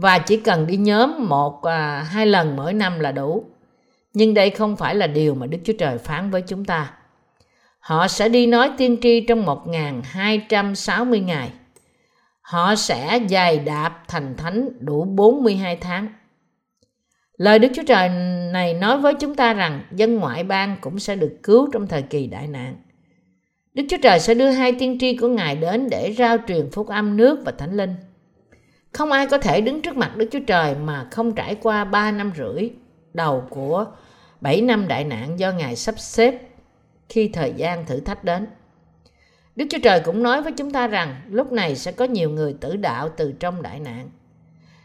và 0.00 0.18
chỉ 0.18 0.36
cần 0.36 0.66
đi 0.66 0.76
nhóm 0.76 1.28
một 1.28 1.62
à, 1.62 2.06
hai 2.10 2.26
lần 2.26 2.56
mỗi 2.56 2.72
năm 2.72 2.98
là 2.98 3.12
đủ. 3.12 3.44
Nhưng 4.12 4.34
đây 4.34 4.50
không 4.50 4.76
phải 4.76 4.94
là 4.94 5.06
điều 5.06 5.34
mà 5.34 5.46
Đức 5.46 5.58
Chúa 5.64 5.72
Trời 5.78 5.98
phán 5.98 6.30
với 6.30 6.42
chúng 6.42 6.64
ta. 6.64 6.90
Họ 7.78 8.08
sẽ 8.08 8.28
đi 8.28 8.46
nói 8.46 8.70
tiên 8.78 8.96
tri 9.02 9.20
trong 9.20 9.46
1260 9.46 11.20
ngày. 11.20 11.50
Họ 12.40 12.74
sẽ 12.74 13.20
dài 13.28 13.58
đạp 13.58 14.04
thành 14.08 14.36
thánh 14.36 14.68
đủ 14.80 15.04
42 15.04 15.76
tháng. 15.76 16.08
Lời 17.36 17.58
Đức 17.58 17.68
Chúa 17.74 17.82
Trời 17.86 18.08
này 18.52 18.74
nói 18.74 18.98
với 18.98 19.14
chúng 19.14 19.34
ta 19.34 19.52
rằng 19.52 19.82
dân 19.92 20.14
ngoại 20.16 20.44
bang 20.44 20.76
cũng 20.80 20.98
sẽ 20.98 21.16
được 21.16 21.38
cứu 21.42 21.68
trong 21.72 21.86
thời 21.86 22.02
kỳ 22.02 22.26
đại 22.26 22.46
nạn. 22.46 22.76
Đức 23.78 23.84
Chúa 23.88 23.96
Trời 24.02 24.20
sẽ 24.20 24.34
đưa 24.34 24.50
hai 24.50 24.72
tiên 24.72 24.96
tri 25.00 25.16
của 25.16 25.28
Ngài 25.28 25.56
đến 25.56 25.90
để 25.90 26.14
rao 26.18 26.36
truyền 26.48 26.70
phúc 26.70 26.88
âm 26.88 27.16
nước 27.16 27.38
và 27.44 27.52
thánh 27.52 27.76
linh. 27.76 27.94
Không 28.92 29.12
ai 29.12 29.26
có 29.26 29.38
thể 29.38 29.60
đứng 29.60 29.82
trước 29.82 29.96
mặt 29.96 30.16
Đức 30.16 30.28
Chúa 30.32 30.40
Trời 30.46 30.74
mà 30.74 31.08
không 31.10 31.34
trải 31.34 31.54
qua 31.54 31.84
ba 31.84 32.10
năm 32.10 32.32
rưỡi 32.36 32.70
đầu 33.14 33.42
của 33.50 33.86
bảy 34.40 34.60
năm 34.60 34.88
đại 34.88 35.04
nạn 35.04 35.38
do 35.38 35.52
Ngài 35.52 35.76
sắp 35.76 35.98
xếp 35.98 36.40
khi 37.08 37.28
thời 37.28 37.52
gian 37.56 37.86
thử 37.86 38.00
thách 38.00 38.24
đến. 38.24 38.46
Đức 39.56 39.64
Chúa 39.70 39.78
Trời 39.82 40.00
cũng 40.00 40.22
nói 40.22 40.42
với 40.42 40.52
chúng 40.52 40.70
ta 40.70 40.86
rằng 40.86 41.20
lúc 41.30 41.52
này 41.52 41.76
sẽ 41.76 41.92
có 41.92 42.04
nhiều 42.04 42.30
người 42.30 42.56
tử 42.60 42.76
đạo 42.76 43.08
từ 43.16 43.32
trong 43.32 43.62
đại 43.62 43.80
nạn. 43.80 44.10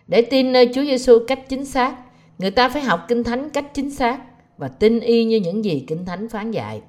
Để 0.08 0.22
tin 0.22 0.52
nơi 0.52 0.70
Chúa 0.74 0.84
Giêsu 0.84 1.20
cách 1.28 1.40
chính 1.50 1.66
xác, 1.66 1.96
người 2.38 2.52
ta 2.52 2.70
phải 2.70 2.82
học 2.82 3.06
kinh 3.08 3.24
thánh 3.24 3.50
cách 3.50 3.74
chính 3.74 3.92
xác 3.92 4.20
và 4.58 4.68
tin 4.68 5.00
y 5.00 5.26
như 5.26 5.38
những 5.38 5.66
gì 5.66 5.86
kinh 5.88 6.06
thánh 6.06 6.30
phán 6.30 6.52
dạy. 6.52 6.82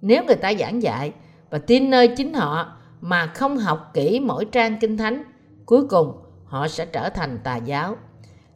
Nếu 0.00 0.24
người 0.24 0.36
ta 0.36 0.54
giảng 0.54 0.82
dạy 0.82 1.12
và 1.50 1.58
tin 1.58 1.90
nơi 1.90 2.08
chính 2.08 2.34
họ 2.34 2.72
mà 3.00 3.26
không 3.26 3.56
học 3.56 3.90
kỹ 3.94 4.20
mỗi 4.20 4.44
trang 4.44 4.78
kinh 4.80 4.96
thánh, 4.96 5.22
cuối 5.66 5.86
cùng 5.88 6.12
họ 6.44 6.68
sẽ 6.68 6.86
trở 6.86 7.08
thành 7.08 7.38
tà 7.44 7.56
giáo. 7.56 7.96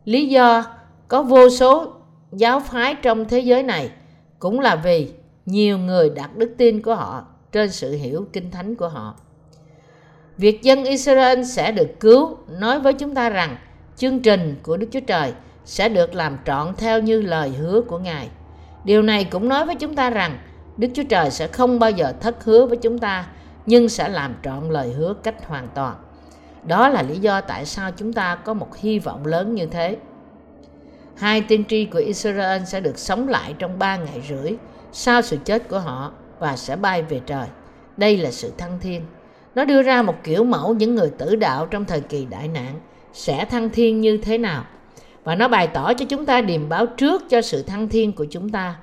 Lý 0.05 0.29
do 0.29 0.65
có 1.09 1.23
vô 1.23 1.51
số 1.51 1.93
giáo 2.33 2.61
phái 2.61 2.95
trong 2.95 3.29
thế 3.29 3.41
giới 3.41 3.63
này 3.63 3.91
cũng 4.39 4.61
là 4.61 4.77
vì 4.77 5.13
nhiều 5.47 5.79
người 5.79 6.11
đặt 6.11 6.37
đức 6.37 6.55
tin 6.59 6.83
của 6.83 6.95
họ 6.95 7.27
trên 7.53 7.73
sự 7.73 7.93
hiểu 7.93 8.27
kinh 8.33 8.51
thánh 8.51 8.75
của 8.75 8.89
họ. 8.89 9.15
Việc 10.37 10.63
dân 10.63 10.85
Israel 10.85 11.43
sẽ 11.43 11.73
được 11.73 12.01
cứu 12.01 12.37
nói 12.49 12.81
với 12.81 12.93
chúng 12.93 13.15
ta 13.15 13.31
rằng 13.31 13.57
chương 13.97 14.21
trình 14.21 14.57
của 14.63 14.77
Đức 14.77 14.89
Chúa 14.91 15.01
Trời 15.01 15.33
sẽ 15.65 15.89
được 15.89 16.15
làm 16.15 16.37
trọn 16.45 16.75
theo 16.77 17.01
như 17.01 17.23
lời 17.23 17.49
hứa 17.51 17.81
của 17.81 17.99
Ngài. 17.99 18.29
Điều 18.85 19.03
này 19.03 19.25
cũng 19.25 19.49
nói 19.49 19.67
với 19.67 19.75
chúng 19.75 19.95
ta 19.95 20.11
rằng 20.11 20.39
Đức 20.79 20.89
Chúa 20.95 21.03
Trời 21.09 21.31
sẽ 21.31 21.47
không 21.47 21.79
bao 21.79 21.91
giờ 21.91 22.13
thất 22.21 22.45
hứa 22.45 22.67
với 22.67 22.77
chúng 22.77 22.99
ta, 22.99 23.27
nhưng 23.67 23.89
sẽ 23.89 24.09
làm 24.09 24.35
trọn 24.43 24.71
lời 24.71 24.93
hứa 24.93 25.15
cách 25.23 25.47
hoàn 25.47 25.69
toàn. 25.75 25.97
Đó 26.65 26.89
là 26.89 27.03
lý 27.03 27.19
do 27.19 27.41
tại 27.41 27.65
sao 27.67 27.91
chúng 27.97 28.13
ta 28.13 28.35
có 28.35 28.55
một 28.55 28.77
hy 28.77 28.99
vọng 28.99 29.27
lớn 29.27 29.55
như 29.55 29.67
thế. 29.67 29.97
Hai 31.17 31.41
tiên 31.41 31.65
tri 31.69 31.85
của 31.85 31.99
Israel 31.99 32.63
sẽ 32.65 32.81
được 32.81 32.99
sống 32.99 33.29
lại 33.29 33.55
trong 33.59 33.79
ba 33.79 33.97
ngày 33.97 34.23
rưỡi 34.29 34.53
sau 34.93 35.23
sự 35.23 35.37
chết 35.45 35.69
của 35.69 35.79
họ 35.79 36.13
và 36.39 36.57
sẽ 36.57 36.77
bay 36.77 37.03
về 37.03 37.21
trời. 37.27 37.47
Đây 37.97 38.17
là 38.17 38.31
sự 38.31 38.53
thăng 38.59 38.79
thiên. 38.81 39.03
Nó 39.55 39.65
đưa 39.65 39.83
ra 39.83 40.03
một 40.03 40.15
kiểu 40.25 40.45
mẫu 40.45 40.75
những 40.75 40.95
người 40.95 41.11
tử 41.19 41.37
đạo 41.37 41.67
trong 41.67 41.85
thời 41.85 42.01
kỳ 42.01 42.27
đại 42.31 42.49
nạn 42.49 42.81
sẽ 43.13 43.45
thăng 43.45 43.71
thiên 43.71 44.01
như 44.01 44.19
thế 44.19 44.39
nào. 44.39 44.65
Và 45.25 45.35
nó 45.35 45.49
bày 45.49 45.67
tỏ 45.67 45.93
cho 45.95 46.05
chúng 46.09 46.27
ta 46.27 46.41
điềm 46.41 46.69
báo 46.69 46.87
trước 46.87 47.23
cho 47.31 47.43
sự 47.43 47.63
thăng 47.63 47.89
thiên 47.89 48.13
của 48.13 48.27
chúng 48.31 48.51
ta. 48.51 48.77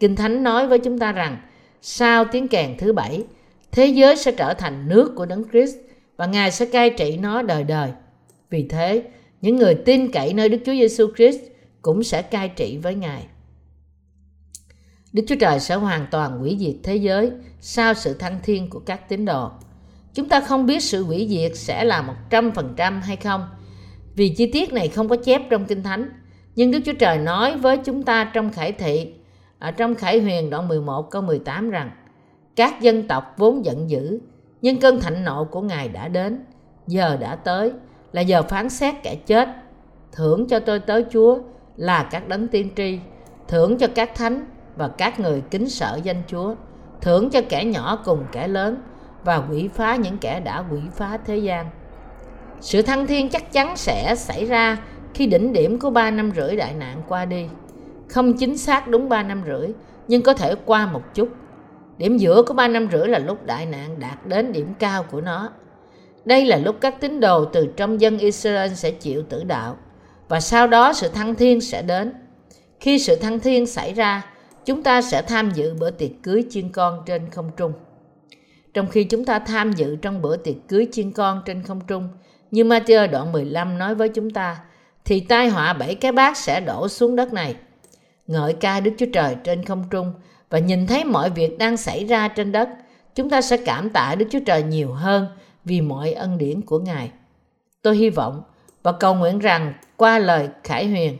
Kinh 0.00 0.16
Thánh 0.16 0.42
nói 0.42 0.66
với 0.66 0.78
chúng 0.78 0.98
ta 0.98 1.12
rằng 1.12 1.36
sau 1.82 2.24
tiếng 2.24 2.48
kèn 2.48 2.76
thứ 2.78 2.92
bảy, 2.92 3.24
thế 3.72 3.86
giới 3.86 4.16
sẽ 4.16 4.32
trở 4.32 4.54
thành 4.54 4.88
nước 4.88 5.12
của 5.16 5.26
Đấng 5.26 5.44
Christ 5.50 5.76
và 6.16 6.26
Ngài 6.26 6.50
sẽ 6.50 6.66
cai 6.66 6.90
trị 6.90 7.16
nó 7.16 7.42
đời 7.42 7.64
đời. 7.64 7.90
Vì 8.50 8.66
thế, 8.68 9.02
những 9.40 9.56
người 9.56 9.74
tin 9.74 10.12
cậy 10.12 10.32
nơi 10.32 10.48
Đức 10.48 10.58
Chúa 10.66 10.72
Giêsu 10.72 11.06
Christ 11.16 11.40
cũng 11.82 12.02
sẽ 12.02 12.22
cai 12.22 12.48
trị 12.48 12.78
với 12.82 12.94
Ngài. 12.94 13.26
Đức 15.12 15.22
Chúa 15.28 15.36
Trời 15.40 15.60
sẽ 15.60 15.74
hoàn 15.74 16.06
toàn 16.10 16.38
hủy 16.38 16.56
diệt 16.60 16.74
thế 16.82 16.96
giới 16.96 17.30
sau 17.60 17.94
sự 17.94 18.14
thăng 18.14 18.40
thiên 18.42 18.70
của 18.70 18.78
các 18.78 19.08
tín 19.08 19.24
đồ. 19.24 19.50
Chúng 20.14 20.28
ta 20.28 20.40
không 20.40 20.66
biết 20.66 20.82
sự 20.82 21.04
hủy 21.04 21.26
diệt 21.30 21.52
sẽ 21.54 21.84
là 21.84 22.14
100% 22.30 23.00
hay 23.00 23.16
không, 23.16 23.48
vì 24.16 24.28
chi 24.28 24.46
tiết 24.52 24.72
này 24.72 24.88
không 24.88 25.08
có 25.08 25.16
chép 25.16 25.42
trong 25.50 25.64
Kinh 25.66 25.82
Thánh. 25.82 26.10
Nhưng 26.56 26.70
Đức 26.70 26.78
Chúa 26.84 26.92
Trời 26.92 27.18
nói 27.18 27.56
với 27.56 27.76
chúng 27.76 28.02
ta 28.02 28.30
trong 28.34 28.52
Khải 28.52 28.72
Thị, 28.72 29.12
ở 29.60 29.70
trong 29.70 29.94
Khải 29.94 30.20
Huyền 30.20 30.50
đoạn 30.50 30.68
11 30.68 31.10
câu 31.10 31.22
18 31.22 31.70
rằng 31.70 31.90
các 32.56 32.80
dân 32.80 33.08
tộc 33.08 33.34
vốn 33.36 33.64
giận 33.64 33.90
dữ, 33.90 34.20
nhưng 34.62 34.80
cơn 34.80 35.00
thạnh 35.00 35.24
nộ 35.24 35.44
của 35.44 35.60
Ngài 35.60 35.88
đã 35.88 36.08
đến, 36.08 36.44
giờ 36.86 37.16
đã 37.20 37.34
tới, 37.34 37.72
là 38.12 38.20
giờ 38.20 38.42
phán 38.42 38.68
xét 38.68 38.94
kẻ 39.02 39.14
chết. 39.14 39.48
Thưởng 40.12 40.48
cho 40.48 40.58
tôi 40.58 40.80
tới 40.80 41.04
Chúa 41.12 41.38
là 41.76 42.08
các 42.10 42.28
đấng 42.28 42.48
tiên 42.48 42.68
tri, 42.76 42.98
thưởng 43.48 43.78
cho 43.78 43.86
các 43.94 44.14
thánh 44.14 44.46
và 44.76 44.88
các 44.88 45.20
người 45.20 45.42
kính 45.50 45.68
sợ 45.68 46.00
danh 46.02 46.22
Chúa, 46.26 46.54
thưởng 47.00 47.30
cho 47.30 47.40
kẻ 47.48 47.64
nhỏ 47.64 48.02
cùng 48.04 48.24
kẻ 48.32 48.48
lớn 48.48 48.82
và 49.24 49.42
quỷ 49.50 49.68
phá 49.68 49.96
những 49.96 50.18
kẻ 50.18 50.40
đã 50.40 50.64
quỷ 50.70 50.80
phá 50.92 51.18
thế 51.26 51.36
gian. 51.36 51.70
Sự 52.60 52.82
thăng 52.82 53.06
thiên 53.06 53.28
chắc 53.28 53.52
chắn 53.52 53.76
sẽ 53.76 54.14
xảy 54.14 54.44
ra 54.44 54.78
khi 55.14 55.26
đỉnh 55.26 55.52
điểm 55.52 55.78
của 55.78 55.90
ba 55.90 56.10
năm 56.10 56.32
rưỡi 56.36 56.56
đại 56.56 56.74
nạn 56.74 57.02
qua 57.08 57.24
đi. 57.24 57.46
Không 58.10 58.36
chính 58.36 58.58
xác 58.58 58.88
đúng 58.88 59.08
ba 59.08 59.22
năm 59.22 59.42
rưỡi, 59.46 59.68
nhưng 60.08 60.22
có 60.22 60.34
thể 60.34 60.54
qua 60.64 60.86
một 60.86 61.14
chút. 61.14 61.28
Điểm 61.98 62.16
giữa 62.16 62.42
của 62.42 62.54
ba 62.54 62.68
năm 62.68 62.88
rưỡi 62.92 63.08
là 63.08 63.18
lúc 63.18 63.46
đại 63.46 63.66
nạn 63.66 64.00
đạt 64.00 64.26
đến 64.26 64.52
điểm 64.52 64.74
cao 64.78 65.02
của 65.02 65.20
nó. 65.20 65.50
Đây 66.24 66.44
là 66.44 66.56
lúc 66.56 66.76
các 66.80 67.00
tín 67.00 67.20
đồ 67.20 67.44
từ 67.44 67.66
trong 67.76 68.00
dân 68.00 68.18
Israel 68.18 68.72
sẽ 68.74 68.90
chịu 68.90 69.22
tử 69.28 69.44
đạo 69.44 69.76
và 70.28 70.40
sau 70.40 70.66
đó 70.66 70.92
sự 70.92 71.08
thăng 71.08 71.34
thiên 71.34 71.60
sẽ 71.60 71.82
đến. 71.82 72.12
Khi 72.80 72.98
sự 72.98 73.16
thăng 73.16 73.40
thiên 73.40 73.66
xảy 73.66 73.94
ra, 73.94 74.26
chúng 74.64 74.82
ta 74.82 75.02
sẽ 75.02 75.22
tham 75.22 75.50
dự 75.50 75.74
bữa 75.74 75.90
tiệc 75.90 76.10
cưới 76.22 76.44
chiên 76.50 76.68
con 76.72 77.02
trên 77.06 77.30
không 77.30 77.50
trung. 77.56 77.72
Trong 78.74 78.86
khi 78.86 79.04
chúng 79.04 79.24
ta 79.24 79.38
tham 79.38 79.72
dự 79.72 79.96
trong 79.96 80.22
bữa 80.22 80.36
tiệc 80.36 80.56
cưới 80.68 80.88
chiên 80.92 81.12
con 81.12 81.42
trên 81.46 81.62
không 81.62 81.80
trung, 81.86 82.08
như 82.50 82.64
Matthew 82.64 83.10
đoạn 83.10 83.32
15 83.32 83.78
nói 83.78 83.94
với 83.94 84.08
chúng 84.08 84.30
ta, 84.30 84.60
thì 85.04 85.20
tai 85.20 85.48
họa 85.48 85.72
bảy 85.72 85.94
cái 85.94 86.12
bát 86.12 86.36
sẽ 86.36 86.60
đổ 86.60 86.88
xuống 86.88 87.16
đất 87.16 87.32
này. 87.32 87.54
Ngợi 88.26 88.52
ca 88.52 88.80
Đức 88.80 88.90
Chúa 88.98 89.06
Trời 89.12 89.36
trên 89.44 89.64
không 89.64 89.84
trung 89.90 90.12
và 90.50 90.58
nhìn 90.58 90.86
thấy 90.86 91.04
mọi 91.04 91.30
việc 91.30 91.58
đang 91.58 91.76
xảy 91.76 92.04
ra 92.04 92.28
trên 92.28 92.52
đất, 92.52 92.68
chúng 93.14 93.30
ta 93.30 93.42
sẽ 93.42 93.56
cảm 93.56 93.90
tạ 93.90 94.14
Đức 94.14 94.26
Chúa 94.30 94.40
Trời 94.46 94.62
nhiều 94.62 94.92
hơn 94.92 95.26
vì 95.64 95.80
mọi 95.80 96.12
ân 96.12 96.38
điển 96.38 96.60
của 96.60 96.78
Ngài. 96.78 97.10
Tôi 97.82 97.96
hy 97.96 98.10
vọng 98.10 98.42
và 98.82 98.92
cầu 98.92 99.14
nguyện 99.14 99.38
rằng 99.38 99.72
qua 99.96 100.18
lời 100.18 100.48
Khải 100.64 100.88
Huyền, 100.88 101.18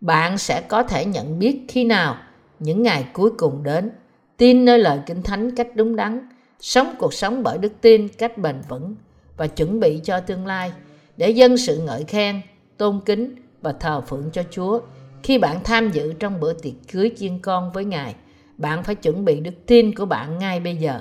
bạn 0.00 0.38
sẽ 0.38 0.60
có 0.68 0.82
thể 0.82 1.04
nhận 1.04 1.38
biết 1.38 1.60
khi 1.68 1.84
nào 1.84 2.16
những 2.58 2.82
ngày 2.82 3.04
cuối 3.12 3.30
cùng 3.38 3.62
đến, 3.62 3.90
tin 4.36 4.64
nơi 4.64 4.78
lời 4.78 4.98
Kinh 5.06 5.22
Thánh 5.22 5.56
cách 5.56 5.68
đúng 5.74 5.96
đắn, 5.96 6.28
sống 6.60 6.94
cuộc 6.98 7.14
sống 7.14 7.42
bởi 7.42 7.58
đức 7.58 7.72
tin 7.80 8.08
cách 8.08 8.38
bền 8.38 8.56
vững 8.68 8.94
và 9.36 9.46
chuẩn 9.46 9.80
bị 9.80 10.00
cho 10.04 10.20
tương 10.20 10.46
lai 10.46 10.72
để 11.16 11.30
dân 11.30 11.56
sự 11.56 11.78
ngợi 11.78 12.04
khen, 12.04 12.40
tôn 12.76 13.00
kính 13.04 13.34
và 13.62 13.72
thờ 13.72 14.00
phượng 14.00 14.30
cho 14.32 14.42
Chúa. 14.50 14.80
Khi 15.22 15.38
bạn 15.38 15.60
tham 15.64 15.90
dự 15.90 16.12
trong 16.12 16.40
bữa 16.40 16.52
tiệc 16.52 16.72
cưới 16.92 17.12
chiên 17.16 17.38
con 17.38 17.72
với 17.72 17.84
Ngài, 17.84 18.14
bạn 18.56 18.82
phải 18.82 18.94
chuẩn 18.94 19.24
bị 19.24 19.40
đức 19.40 19.54
tin 19.66 19.94
của 19.94 20.04
bạn 20.04 20.38
ngay 20.38 20.60
bây 20.60 20.76
giờ. 20.76 21.00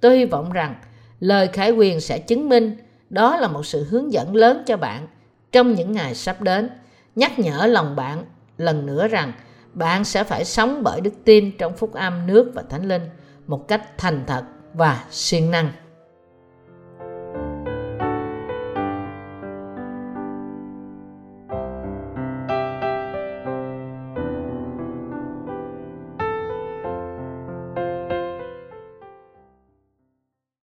Tôi 0.00 0.18
hy 0.18 0.24
vọng 0.24 0.52
rằng 0.52 0.74
lời 1.20 1.48
khải 1.52 1.70
quyền 1.70 2.00
sẽ 2.00 2.18
chứng 2.18 2.48
minh 2.48 2.76
đó 3.10 3.36
là 3.36 3.48
một 3.48 3.66
sự 3.66 3.86
hướng 3.90 4.12
dẫn 4.12 4.34
lớn 4.34 4.62
cho 4.66 4.76
bạn 4.76 5.06
trong 5.52 5.74
những 5.74 5.92
ngày 5.92 6.14
sắp 6.14 6.42
đến, 6.42 6.70
nhắc 7.14 7.38
nhở 7.38 7.66
lòng 7.66 7.96
bạn 7.96 8.24
lần 8.58 8.86
nữa 8.86 9.08
rằng 9.08 9.32
bạn 9.72 10.04
sẽ 10.04 10.24
phải 10.24 10.44
sống 10.44 10.82
bởi 10.82 11.00
đức 11.00 11.14
tin 11.24 11.58
trong 11.58 11.76
phúc 11.76 11.92
âm 11.92 12.26
nước 12.26 12.50
và 12.54 12.62
thánh 12.70 12.88
linh 12.88 13.02
một 13.46 13.68
cách 13.68 13.98
thành 13.98 14.24
thật 14.26 14.44
và 14.74 15.04
siêng 15.10 15.50
năng 15.50 15.72